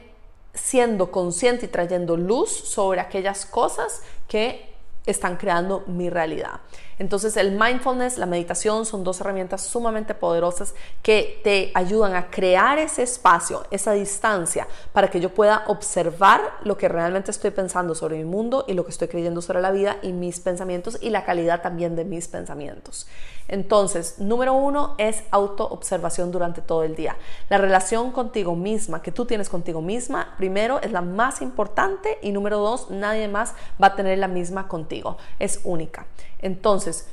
siendo 0.53 1.09
consciente 1.11 1.65
y 1.65 1.69
trayendo 1.69 2.15
luz 2.15 2.51
sobre 2.51 2.99
aquellas 2.99 3.47
cosas 3.47 4.03
que 4.27 4.69
están 5.05 5.37
creando 5.37 5.83
mi 5.87 6.09
realidad. 6.09 6.61
Entonces 7.01 7.35
el 7.35 7.53
mindfulness, 7.53 8.19
la 8.19 8.27
meditación 8.27 8.85
son 8.85 9.03
dos 9.03 9.19
herramientas 9.21 9.63
sumamente 9.63 10.13
poderosas 10.13 10.75
que 11.01 11.41
te 11.43 11.71
ayudan 11.73 12.13
a 12.13 12.29
crear 12.29 12.77
ese 12.77 13.01
espacio, 13.01 13.63
esa 13.71 13.93
distancia, 13.93 14.67
para 14.93 15.09
que 15.09 15.19
yo 15.19 15.33
pueda 15.33 15.63
observar 15.65 16.41
lo 16.63 16.77
que 16.77 16.87
realmente 16.87 17.31
estoy 17.31 17.49
pensando 17.49 17.95
sobre 17.95 18.17
mi 18.17 18.25
mundo 18.25 18.65
y 18.67 18.75
lo 18.75 18.85
que 18.85 18.91
estoy 18.91 19.07
creyendo 19.07 19.41
sobre 19.41 19.61
la 19.61 19.71
vida 19.71 19.97
y 20.03 20.13
mis 20.13 20.41
pensamientos 20.41 20.99
y 21.01 21.09
la 21.09 21.25
calidad 21.25 21.63
también 21.63 21.95
de 21.95 22.05
mis 22.05 22.27
pensamientos. 22.27 23.07
Entonces, 23.47 24.19
número 24.19 24.53
uno 24.53 24.93
es 24.99 25.23
autoobservación 25.31 26.31
durante 26.31 26.61
todo 26.61 26.83
el 26.83 26.95
día. 26.95 27.17
La 27.49 27.57
relación 27.57 28.11
contigo 28.11 28.55
misma, 28.55 29.01
que 29.01 29.11
tú 29.11 29.25
tienes 29.25 29.49
contigo 29.49 29.81
misma, 29.81 30.35
primero 30.37 30.79
es 30.81 30.91
la 30.91 31.01
más 31.01 31.41
importante 31.41 32.19
y 32.21 32.31
número 32.31 32.59
dos, 32.59 32.91
nadie 32.91 33.27
más 33.27 33.55
va 33.81 33.87
a 33.87 33.95
tener 33.95 34.19
la 34.19 34.27
misma 34.27 34.67
contigo. 34.67 35.17
Es 35.39 35.61
única. 35.63 36.05
Entonces, 36.41 37.07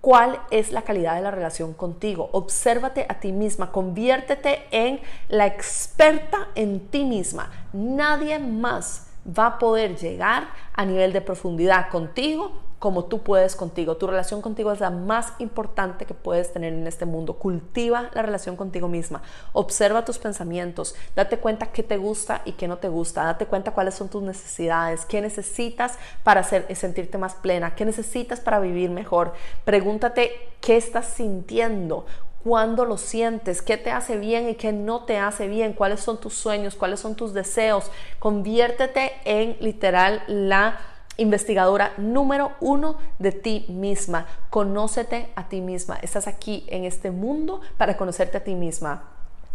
¿Cuál 0.00 0.40
es 0.50 0.72
la 0.72 0.80
calidad 0.80 1.16
de 1.16 1.20
la 1.20 1.30
relación 1.30 1.74
contigo? 1.74 2.30
Obsérvate 2.32 3.04
a 3.06 3.20
ti 3.20 3.32
misma, 3.32 3.70
conviértete 3.70 4.62
en 4.70 4.98
la 5.28 5.46
experta 5.46 6.48
en 6.54 6.88
ti 6.88 7.04
misma. 7.04 7.50
Nadie 7.74 8.38
más 8.38 9.08
va 9.26 9.46
a 9.46 9.58
poder 9.58 9.96
llegar 9.96 10.48
a 10.72 10.86
nivel 10.86 11.12
de 11.12 11.20
profundidad 11.20 11.90
contigo 11.90 12.69
como 12.80 13.04
tú 13.04 13.22
puedes 13.22 13.56
contigo. 13.56 13.98
Tu 13.98 14.06
relación 14.06 14.40
contigo 14.40 14.72
es 14.72 14.80
la 14.80 14.88
más 14.88 15.34
importante 15.38 16.06
que 16.06 16.14
puedes 16.14 16.50
tener 16.50 16.72
en 16.72 16.86
este 16.86 17.04
mundo. 17.04 17.34
Cultiva 17.34 18.10
la 18.14 18.22
relación 18.22 18.56
contigo 18.56 18.88
misma. 18.88 19.22
Observa 19.52 20.06
tus 20.06 20.18
pensamientos. 20.18 20.94
Date 21.14 21.38
cuenta 21.38 21.66
qué 21.66 21.82
te 21.82 21.98
gusta 21.98 22.40
y 22.46 22.52
qué 22.52 22.66
no 22.66 22.78
te 22.78 22.88
gusta. 22.88 23.24
Date 23.24 23.44
cuenta 23.44 23.72
cuáles 23.72 23.94
son 23.94 24.08
tus 24.08 24.22
necesidades. 24.22 25.04
¿Qué 25.04 25.20
necesitas 25.20 25.98
para 26.24 26.42
sentirte 26.42 27.18
más 27.18 27.34
plena? 27.34 27.74
¿Qué 27.74 27.84
necesitas 27.84 28.40
para 28.40 28.60
vivir 28.60 28.88
mejor? 28.88 29.34
Pregúntate 29.66 30.32
qué 30.62 30.78
estás 30.78 31.04
sintiendo 31.04 32.06
cuándo 32.42 32.86
lo 32.86 32.96
sientes, 32.96 33.60
qué 33.60 33.76
te 33.76 33.90
hace 33.90 34.16
bien 34.16 34.48
y 34.48 34.54
qué 34.54 34.72
no 34.72 35.04
te 35.04 35.18
hace 35.18 35.46
bien, 35.46 35.74
cuáles 35.74 36.00
son 36.00 36.18
tus 36.18 36.32
sueños, 36.32 36.74
cuáles 36.74 37.00
son 37.00 37.14
tus 37.14 37.34
deseos. 37.34 37.90
Conviértete 38.18 39.12
en 39.26 39.58
literal 39.60 40.22
la 40.26 40.80
investigadora 41.20 41.92
número 41.98 42.52
uno 42.60 42.96
de 43.18 43.32
ti 43.32 43.66
misma. 43.68 44.26
Conócete 44.48 45.28
a 45.36 45.48
ti 45.48 45.60
misma. 45.60 45.98
Estás 46.02 46.26
aquí 46.26 46.64
en 46.68 46.84
este 46.84 47.10
mundo 47.10 47.60
para 47.76 47.96
conocerte 47.96 48.38
a 48.38 48.44
ti 48.44 48.54
misma. 48.54 49.04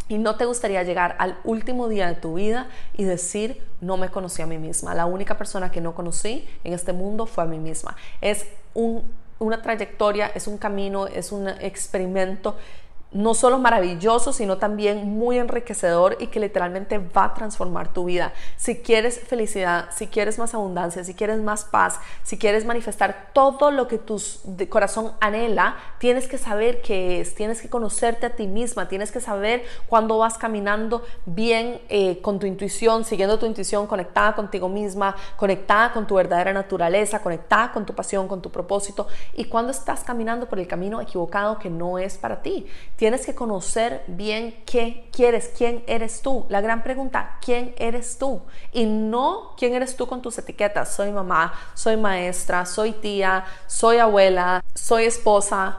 Y 0.07 0.19
no 0.19 0.35
te 0.35 0.45
gustaría 0.45 0.83
llegar 0.83 1.15
al 1.17 1.39
último 1.43 1.87
día 1.87 2.07
de 2.07 2.13
tu 2.13 2.35
vida 2.35 2.67
y 2.93 3.05
decir, 3.05 3.63
no 3.81 3.97
me 3.97 4.09
conocí 4.09 4.43
a 4.43 4.45
mí 4.45 4.59
misma. 4.59 4.93
La 4.93 5.07
única 5.07 5.35
persona 5.37 5.71
que 5.71 5.81
no 5.81 5.95
conocí 5.95 6.47
en 6.63 6.73
este 6.73 6.93
mundo 6.93 7.25
fue 7.25 7.43
a 7.43 7.47
mí 7.47 7.57
misma. 7.57 7.95
Es 8.21 8.45
una 9.39 9.61
trayectoria, 9.63 10.27
es 10.27 10.45
un 10.47 10.59
camino, 10.59 11.07
es 11.07 11.31
un 11.31 11.47
experimento 11.47 12.55
no 13.15 13.33
solo 13.33 13.57
maravilloso, 13.57 14.33
sino 14.33 14.57
también 14.57 15.07
muy 15.17 15.37
enriquecedor 15.37 16.17
y 16.19 16.27
que 16.27 16.41
literalmente 16.41 16.97
va 16.97 17.25
a 17.25 17.33
transformar 17.33 17.93
tu 17.93 18.05
vida. 18.05 18.33
Si 18.57 18.79
quieres 18.79 19.21
felicidad, 19.21 19.85
si 19.95 20.07
quieres 20.07 20.37
más 20.37 20.53
abundancia, 20.53 21.01
si 21.05 21.13
quieres 21.13 21.39
más 21.39 21.63
paz, 21.63 21.99
si 22.23 22.37
quieres 22.37 22.65
manifestar 22.65 23.29
todo 23.31 23.71
lo 23.71 23.87
que 23.87 23.97
tu 23.97 24.21
corazón 24.69 25.13
anhela, 25.21 25.77
tienes 25.97 26.27
que 26.27 26.37
saber 26.37 26.81
qué 26.81 27.21
es, 27.21 27.35
tienes 27.35 27.61
que 27.61 27.69
conocerte 27.69 28.25
a 28.25 28.35
ti 28.35 28.47
misma, 28.47 28.89
tienes 28.89 29.13
que 29.13 29.21
saber 29.21 29.63
cuándo 29.87 30.17
vas 30.17 30.37
caminando 30.37 31.01
bien 31.25 31.79
eh, 31.87 32.19
con 32.21 32.37
tu 32.37 32.45
intuición, 32.45 33.05
siguiendo 33.05 33.39
tu 33.39 33.45
intuición, 33.45 33.87
conectada 33.87 34.35
contigo 34.35 34.67
misma, 34.67 35.15
conectada 35.37 35.93
con 35.93 36.05
tu 36.05 36.15
verdadera 36.15 36.51
naturaleza, 36.51 37.19
conectada 37.19 37.71
con 37.71 37.85
tu 37.85 37.95
pasión, 37.95 38.27
con 38.27 38.41
tu 38.41 38.51
propósito, 38.51 39.07
y 39.35 39.45
cuando 39.45 39.71
estás 39.71 40.03
caminando 40.03 40.49
por 40.49 40.59
el 40.59 40.67
camino 40.67 40.99
equivocado 40.99 41.59
que 41.59 41.69
no 41.69 41.97
es 41.97 42.17
para 42.17 42.41
ti. 42.41 42.65
Tienes 43.05 43.23
que 43.23 43.35
conocer 43.35 44.03
bien 44.07 44.63
qué 44.65 45.07
quieres, 45.11 45.51
quién 45.55 45.83
eres 45.85 46.23
tú. 46.23 46.47
La 46.49 46.59
gran 46.59 46.81
pregunta, 46.81 47.37
¿quién 47.39 47.75
eres 47.77 48.17
tú? 48.17 48.41
Y 48.73 48.85
no 48.85 49.53
quién 49.59 49.75
eres 49.75 49.95
tú 49.95 50.07
con 50.07 50.23
tus 50.23 50.39
etiquetas. 50.39 50.95
Soy 50.95 51.11
mamá, 51.11 51.53
soy 51.75 51.97
maestra, 51.97 52.65
soy 52.65 52.93
tía, 52.93 53.45
soy 53.67 53.99
abuela, 53.99 54.63
soy 54.73 55.03
esposa. 55.03 55.77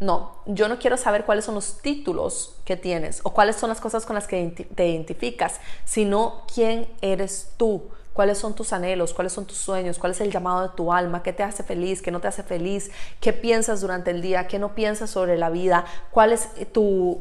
No, 0.00 0.38
yo 0.46 0.68
no 0.68 0.78
quiero 0.78 0.96
saber 0.96 1.26
cuáles 1.26 1.44
son 1.44 1.54
los 1.54 1.82
títulos 1.82 2.56
que 2.64 2.78
tienes 2.78 3.20
o 3.24 3.34
cuáles 3.34 3.56
son 3.56 3.68
las 3.68 3.82
cosas 3.82 4.06
con 4.06 4.14
las 4.14 4.26
que 4.26 4.66
te 4.74 4.88
identificas, 4.88 5.60
sino 5.84 6.44
quién 6.50 6.88
eres 7.02 7.52
tú 7.58 7.90
cuáles 8.14 8.38
son 8.38 8.54
tus 8.54 8.72
anhelos, 8.72 9.12
cuáles 9.12 9.34
son 9.34 9.44
tus 9.44 9.58
sueños, 9.58 9.98
cuál 9.98 10.12
es 10.12 10.20
el 10.22 10.30
llamado 10.30 10.62
de 10.62 10.74
tu 10.74 10.90
alma, 10.90 11.22
qué 11.22 11.34
te 11.34 11.42
hace 11.42 11.62
feliz, 11.62 12.00
qué 12.00 12.10
no 12.10 12.20
te 12.20 12.28
hace 12.28 12.42
feliz, 12.42 12.90
qué 13.20 13.34
piensas 13.34 13.82
durante 13.82 14.10
el 14.10 14.22
día, 14.22 14.46
qué 14.46 14.58
no 14.58 14.74
piensas 14.74 15.10
sobre 15.10 15.36
la 15.36 15.50
vida, 15.50 15.84
cuál 16.10 16.32
es 16.32 16.48
tu 16.72 17.20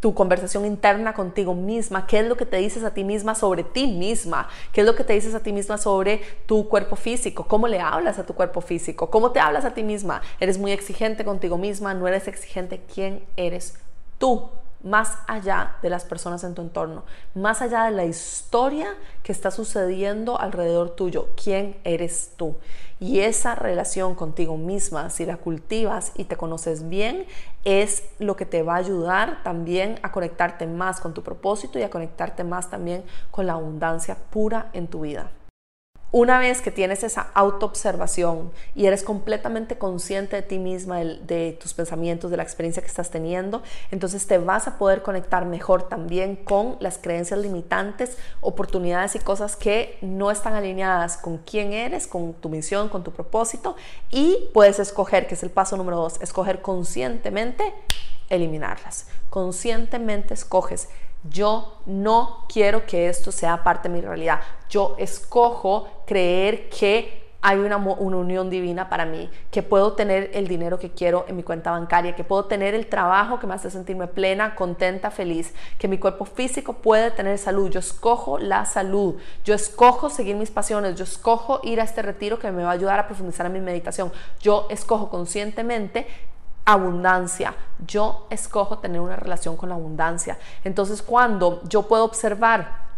tu 0.00 0.14
conversación 0.14 0.64
interna 0.64 1.12
contigo 1.12 1.54
misma, 1.54 2.06
qué 2.06 2.20
es 2.20 2.26
lo 2.26 2.36
que 2.36 2.46
te 2.46 2.56
dices 2.56 2.84
a 2.84 2.94
ti 2.94 3.04
misma 3.04 3.34
sobre 3.34 3.62
ti 3.64 3.86
misma, 3.86 4.48
qué 4.72 4.80
es 4.80 4.86
lo 4.86 4.96
que 4.96 5.04
te 5.04 5.12
dices 5.12 5.34
a 5.34 5.40
ti 5.40 5.52
misma 5.52 5.76
sobre 5.76 6.22
tu 6.46 6.68
cuerpo 6.68 6.96
físico, 6.96 7.44
cómo 7.46 7.68
le 7.68 7.80
hablas 7.80 8.18
a 8.18 8.24
tu 8.24 8.34
cuerpo 8.34 8.62
físico, 8.62 9.10
cómo 9.10 9.30
te 9.30 9.40
hablas 9.40 9.66
a 9.66 9.74
ti 9.74 9.82
misma, 9.82 10.22
eres 10.40 10.56
muy 10.56 10.72
exigente 10.72 11.24
contigo 11.24 11.58
misma, 11.58 11.92
no 11.92 12.08
eres 12.08 12.28
exigente, 12.28 12.80
¿quién 12.92 13.22
eres 13.36 13.74
tú? 14.18 14.48
Más 14.82 15.18
allá 15.26 15.76
de 15.82 15.90
las 15.90 16.04
personas 16.04 16.42
en 16.44 16.54
tu 16.54 16.62
entorno, 16.62 17.04
más 17.34 17.62
allá 17.62 17.84
de 17.84 17.90
la 17.90 18.04
historia 18.04 18.94
que 19.22 19.32
está 19.32 19.50
sucediendo 19.50 20.40
alrededor 20.40 20.90
tuyo, 20.90 21.28
quién 21.42 21.76
eres 21.84 22.32
tú. 22.36 22.56
Y 22.98 23.20
esa 23.20 23.54
relación 23.54 24.14
contigo 24.14 24.56
misma, 24.56 25.10
si 25.10 25.24
la 25.24 25.38
cultivas 25.38 26.12
y 26.16 26.24
te 26.24 26.36
conoces 26.36 26.88
bien, 26.88 27.26
es 27.64 28.04
lo 28.18 28.36
que 28.36 28.46
te 28.46 28.62
va 28.62 28.74
a 28.74 28.78
ayudar 28.78 29.42
también 29.42 29.98
a 30.02 30.12
conectarte 30.12 30.66
más 30.66 31.00
con 31.00 31.14
tu 31.14 31.22
propósito 31.22 31.78
y 31.78 31.82
a 31.82 31.90
conectarte 31.90 32.44
más 32.44 32.68
también 32.70 33.04
con 33.30 33.46
la 33.46 33.54
abundancia 33.54 34.16
pura 34.30 34.70
en 34.72 34.86
tu 34.88 35.00
vida. 35.00 35.30
Una 36.12 36.40
vez 36.40 36.60
que 36.60 36.72
tienes 36.72 37.04
esa 37.04 37.30
autoobservación 37.34 38.50
y 38.74 38.86
eres 38.86 39.04
completamente 39.04 39.78
consciente 39.78 40.34
de 40.34 40.42
ti 40.42 40.58
misma, 40.58 40.98
de, 40.98 41.56
tus 41.60 41.72
pensamientos, 41.72 42.32
de 42.32 42.36
la 42.36 42.42
experiencia 42.42 42.82
que 42.82 42.88
estás 42.88 43.10
teniendo, 43.10 43.62
entonces 43.92 44.26
te 44.26 44.38
vas 44.38 44.66
a 44.66 44.76
poder 44.76 45.02
conectar 45.02 45.44
mejor 45.44 45.88
también 45.88 46.34
con 46.34 46.76
las 46.80 46.98
creencias 46.98 47.38
limitantes, 47.38 48.18
oportunidades 48.40 49.14
y 49.14 49.20
cosas 49.20 49.54
que 49.54 49.98
no 50.00 50.32
están 50.32 50.54
alineadas 50.54 51.16
con 51.16 51.38
quién 51.38 51.72
eres, 51.72 52.08
con 52.08 52.34
tu 52.34 52.48
misión, 52.48 52.88
con 52.88 53.04
tu 53.04 53.12
propósito 53.12 53.76
y 54.10 54.48
puedes 54.52 54.80
escoger, 54.80 55.28
que 55.28 55.34
es 55.34 55.44
el 55.44 55.50
paso 55.50 55.76
número 55.76 55.96
dos, 55.96 56.20
escoger 56.20 56.60
conscientemente 56.60 57.72
eliminarlas. 58.30 59.06
Conscientemente 59.28 60.34
escoges 60.34 60.88
yo 61.24 61.80
no 61.86 62.44
quiero 62.48 62.86
que 62.86 63.08
esto 63.08 63.32
sea 63.32 63.62
parte 63.62 63.88
de 63.88 63.94
mi 63.94 64.00
realidad. 64.00 64.40
Yo 64.68 64.94
escojo 64.98 65.88
creer 66.06 66.68
que 66.70 67.20
hay 67.42 67.58
una, 67.58 67.76
unión 67.76 68.50
divina 68.50 68.90
para 68.90 69.06
mí, 69.06 69.30
que 69.50 69.62
puedo 69.62 69.94
tener 69.94 70.30
el 70.34 70.46
dinero 70.46 70.78
que 70.78 70.90
quiero 70.90 71.24
en 71.26 71.36
mi 71.36 71.42
cuenta 71.42 71.70
bancaria, 71.70 72.14
que 72.14 72.22
puedo 72.22 72.44
tener 72.44 72.74
el 72.74 72.86
trabajo 72.86 73.38
que 73.38 73.46
me 73.46 73.54
hace 73.54 73.70
sentirme 73.70 74.08
plena, 74.08 74.54
contenta, 74.54 75.10
feliz, 75.10 75.54
que 75.78 75.88
mi 75.88 75.96
cuerpo 75.96 76.26
físico 76.26 76.74
puede 76.74 77.10
tener 77.10 77.38
salud. 77.38 77.70
Yo 77.70 77.80
escojo 77.80 78.38
la 78.38 78.66
salud, 78.66 79.16
yo 79.44 79.54
escojo 79.54 80.10
seguir 80.10 80.36
mis 80.36 80.50
pasiones, 80.50 80.96
yo 80.96 81.04
escojo 81.04 81.60
ir 81.62 81.80
a 81.80 81.84
este 81.84 82.02
retiro 82.02 82.38
que 82.38 82.50
me 82.52 82.62
va 82.62 82.70
a 82.70 82.74
ayudar 82.74 83.00
a 83.00 83.06
profundizar 83.06 83.46
en 83.46 83.54
mi 83.54 83.60
meditación. 83.60 84.12
Yo 84.40 84.66
escojo 84.68 85.08
conscientemente 85.08 86.06
abundancia. 86.72 87.54
Yo 87.86 88.26
escojo 88.30 88.78
tener 88.78 89.00
una 89.00 89.16
relación 89.16 89.56
con 89.56 89.68
la 89.68 89.74
abundancia. 89.74 90.38
Entonces 90.64 91.02
cuando 91.02 91.60
yo 91.68 91.82
puedo 91.82 92.04
observar 92.04 92.90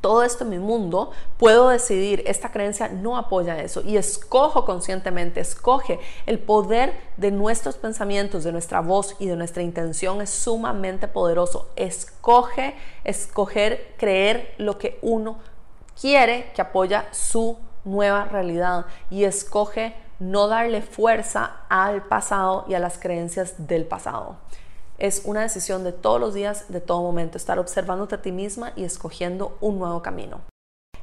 todo 0.00 0.22
esto 0.22 0.44
en 0.44 0.50
mi 0.50 0.58
mundo, 0.58 1.10
puedo 1.38 1.70
decidir, 1.70 2.22
esta 2.26 2.52
creencia 2.52 2.88
no 2.88 3.16
apoya 3.16 3.58
eso 3.58 3.82
y 3.82 3.96
escojo 3.96 4.64
conscientemente, 4.64 5.40
escoge 5.40 5.98
el 6.26 6.38
poder 6.38 6.94
de 7.16 7.32
nuestros 7.32 7.76
pensamientos, 7.76 8.44
de 8.44 8.52
nuestra 8.52 8.80
voz 8.80 9.16
y 9.18 9.26
de 9.26 9.34
nuestra 9.34 9.62
intención 9.62 10.20
es 10.20 10.30
sumamente 10.30 11.08
poderoso. 11.08 11.68
Escoge, 11.74 12.76
escoger, 13.02 13.94
creer 13.98 14.54
lo 14.58 14.78
que 14.78 14.98
uno 15.02 15.38
quiere 16.00 16.52
que 16.54 16.62
apoya 16.62 17.08
su 17.10 17.58
nueva 17.84 18.24
realidad 18.26 18.86
y 19.10 19.24
escoge 19.24 19.94
no 20.18 20.48
darle 20.48 20.82
fuerza 20.82 21.62
al 21.68 22.02
pasado 22.02 22.64
y 22.68 22.74
a 22.74 22.78
las 22.78 22.98
creencias 22.98 23.66
del 23.66 23.84
pasado. 23.84 24.36
Es 24.98 25.22
una 25.24 25.42
decisión 25.42 25.84
de 25.84 25.92
todos 25.92 26.20
los 26.20 26.34
días, 26.34 26.66
de 26.68 26.80
todo 26.80 27.02
momento, 27.02 27.38
estar 27.38 27.58
observándote 27.58 28.16
a 28.16 28.22
ti 28.22 28.32
misma 28.32 28.72
y 28.74 28.84
escogiendo 28.84 29.56
un 29.60 29.78
nuevo 29.78 30.02
camino. 30.02 30.40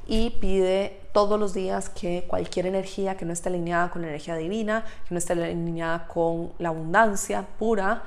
Y 0.06 0.30
pide 0.38 1.00
todos 1.12 1.40
los 1.40 1.54
días 1.54 1.88
que 1.88 2.26
cualquier 2.28 2.66
energía 2.66 3.16
que 3.16 3.24
no 3.24 3.32
esté 3.32 3.48
alineada 3.48 3.90
con 3.90 4.02
la 4.02 4.08
energía 4.08 4.36
divina, 4.36 4.84
que 5.08 5.14
no 5.14 5.18
esté 5.18 5.32
alineada 5.32 6.06
con 6.06 6.52
la 6.58 6.68
abundancia 6.68 7.46
pura, 7.58 8.02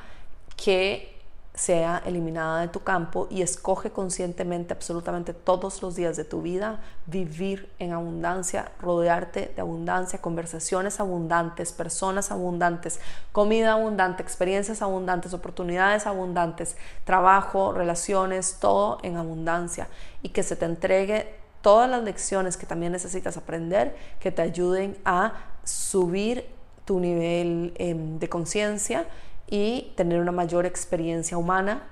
que 0.56 1.19
sea 1.60 2.02
eliminada 2.06 2.62
de 2.62 2.70
tu 2.70 2.84
campo 2.84 3.28
y 3.30 3.42
escoge 3.42 3.92
conscientemente 3.92 4.74
absolutamente 4.74 5.34
todos 5.34 5.82
los 5.82 5.94
días 5.94 6.16
de 6.16 6.24
tu 6.24 6.42
vida 6.42 6.80
vivir 7.06 7.70
en 7.80 7.92
abundancia, 7.92 8.72
rodearte 8.80 9.52
de 9.54 9.62
abundancia, 9.62 10.22
conversaciones 10.22 11.02
abundantes, 11.02 11.74
personas 11.74 12.32
abundantes, 12.32 13.02
comida 13.34 13.74
abundante, 13.74 14.24
experiencias 14.24 14.82
abundantes, 14.82 15.34
oportunidades 15.34 16.08
abundantes, 16.08 16.78
trabajo, 17.04 17.74
relaciones, 17.74 18.60
todo 18.62 19.00
en 19.04 19.18
abundancia. 19.18 19.90
Y 20.22 20.30
que 20.30 20.44
se 20.44 20.56
te 20.56 20.64
entregue 20.64 21.36
todas 21.62 21.90
las 21.90 22.04
lecciones 22.04 22.56
que 22.56 22.68
también 22.68 22.94
necesitas 22.94 23.36
aprender 23.36 23.98
que 24.22 24.32
te 24.32 24.42
ayuden 24.42 24.96
a 25.04 25.34
subir 25.66 26.46
tu 26.86 27.02
nivel 27.02 27.74
em, 27.76 28.18
de 28.18 28.30
conciencia 28.30 29.08
y 29.50 29.94
tener 29.96 30.20
una 30.20 30.32
mayor 30.32 30.66
experiencia 30.66 31.38
humana, 31.38 31.84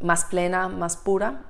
más 0.00 0.24
plena, 0.24 0.68
más 0.68 0.96
pura. 0.96 1.42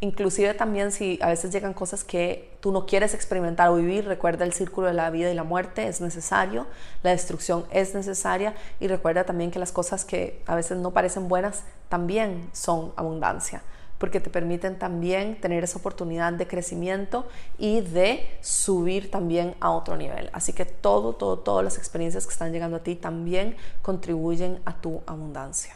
Inclusive 0.00 0.54
también 0.54 0.92
si 0.92 1.18
a 1.22 1.28
veces 1.28 1.50
llegan 1.52 1.74
cosas 1.74 2.04
que 2.04 2.56
tú 2.60 2.70
no 2.70 2.86
quieres 2.86 3.14
experimentar 3.14 3.68
o 3.68 3.76
vivir, 3.76 4.04
recuerda 4.06 4.44
el 4.44 4.52
círculo 4.52 4.86
de 4.86 4.92
la 4.92 5.10
vida 5.10 5.30
y 5.30 5.34
la 5.34 5.42
muerte 5.42 5.88
es 5.88 6.00
necesario, 6.00 6.66
la 7.02 7.10
destrucción 7.10 7.64
es 7.70 7.94
necesaria 7.94 8.54
y 8.78 8.86
recuerda 8.86 9.24
también 9.24 9.50
que 9.50 9.58
las 9.58 9.72
cosas 9.72 10.04
que 10.04 10.40
a 10.46 10.54
veces 10.54 10.78
no 10.78 10.92
parecen 10.92 11.28
buenas 11.28 11.64
también 11.88 12.48
son 12.52 12.92
abundancia 12.96 13.62
porque 13.98 14.20
te 14.20 14.30
permiten 14.30 14.78
también 14.78 15.40
tener 15.40 15.64
esa 15.64 15.78
oportunidad 15.78 16.32
de 16.32 16.46
crecimiento 16.46 17.26
y 17.58 17.80
de 17.80 18.28
subir 18.40 19.10
también 19.10 19.54
a 19.60 19.70
otro 19.70 19.96
nivel. 19.96 20.30
Así 20.32 20.52
que 20.52 20.64
todo, 20.64 21.14
todo, 21.14 21.38
todas 21.40 21.64
las 21.64 21.78
experiencias 21.78 22.26
que 22.26 22.32
están 22.32 22.52
llegando 22.52 22.78
a 22.78 22.82
ti 22.82 22.94
también 22.94 23.56
contribuyen 23.82 24.60
a 24.64 24.80
tu 24.80 25.02
abundancia. 25.06 25.74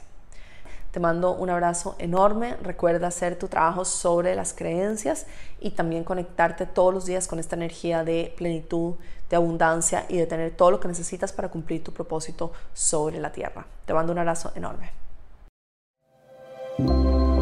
Te 0.92 1.00
mando 1.00 1.34
un 1.34 1.48
abrazo 1.48 1.96
enorme. 1.98 2.54
Recuerda 2.62 3.06
hacer 3.06 3.38
tu 3.38 3.48
trabajo 3.48 3.86
sobre 3.86 4.34
las 4.34 4.52
creencias 4.52 5.26
y 5.58 5.70
también 5.70 6.04
conectarte 6.04 6.66
todos 6.66 6.92
los 6.92 7.06
días 7.06 7.26
con 7.26 7.38
esta 7.38 7.56
energía 7.56 8.04
de 8.04 8.34
plenitud, 8.36 8.96
de 9.30 9.36
abundancia 9.36 10.04
y 10.10 10.18
de 10.18 10.26
tener 10.26 10.54
todo 10.54 10.70
lo 10.70 10.80
que 10.80 10.88
necesitas 10.88 11.32
para 11.32 11.48
cumplir 11.48 11.82
tu 11.82 11.92
propósito 11.92 12.52
sobre 12.74 13.20
la 13.20 13.32
tierra. 13.32 13.66
Te 13.86 13.94
mando 13.94 14.12
un 14.12 14.18
abrazo 14.18 14.52
enorme. 14.54 15.01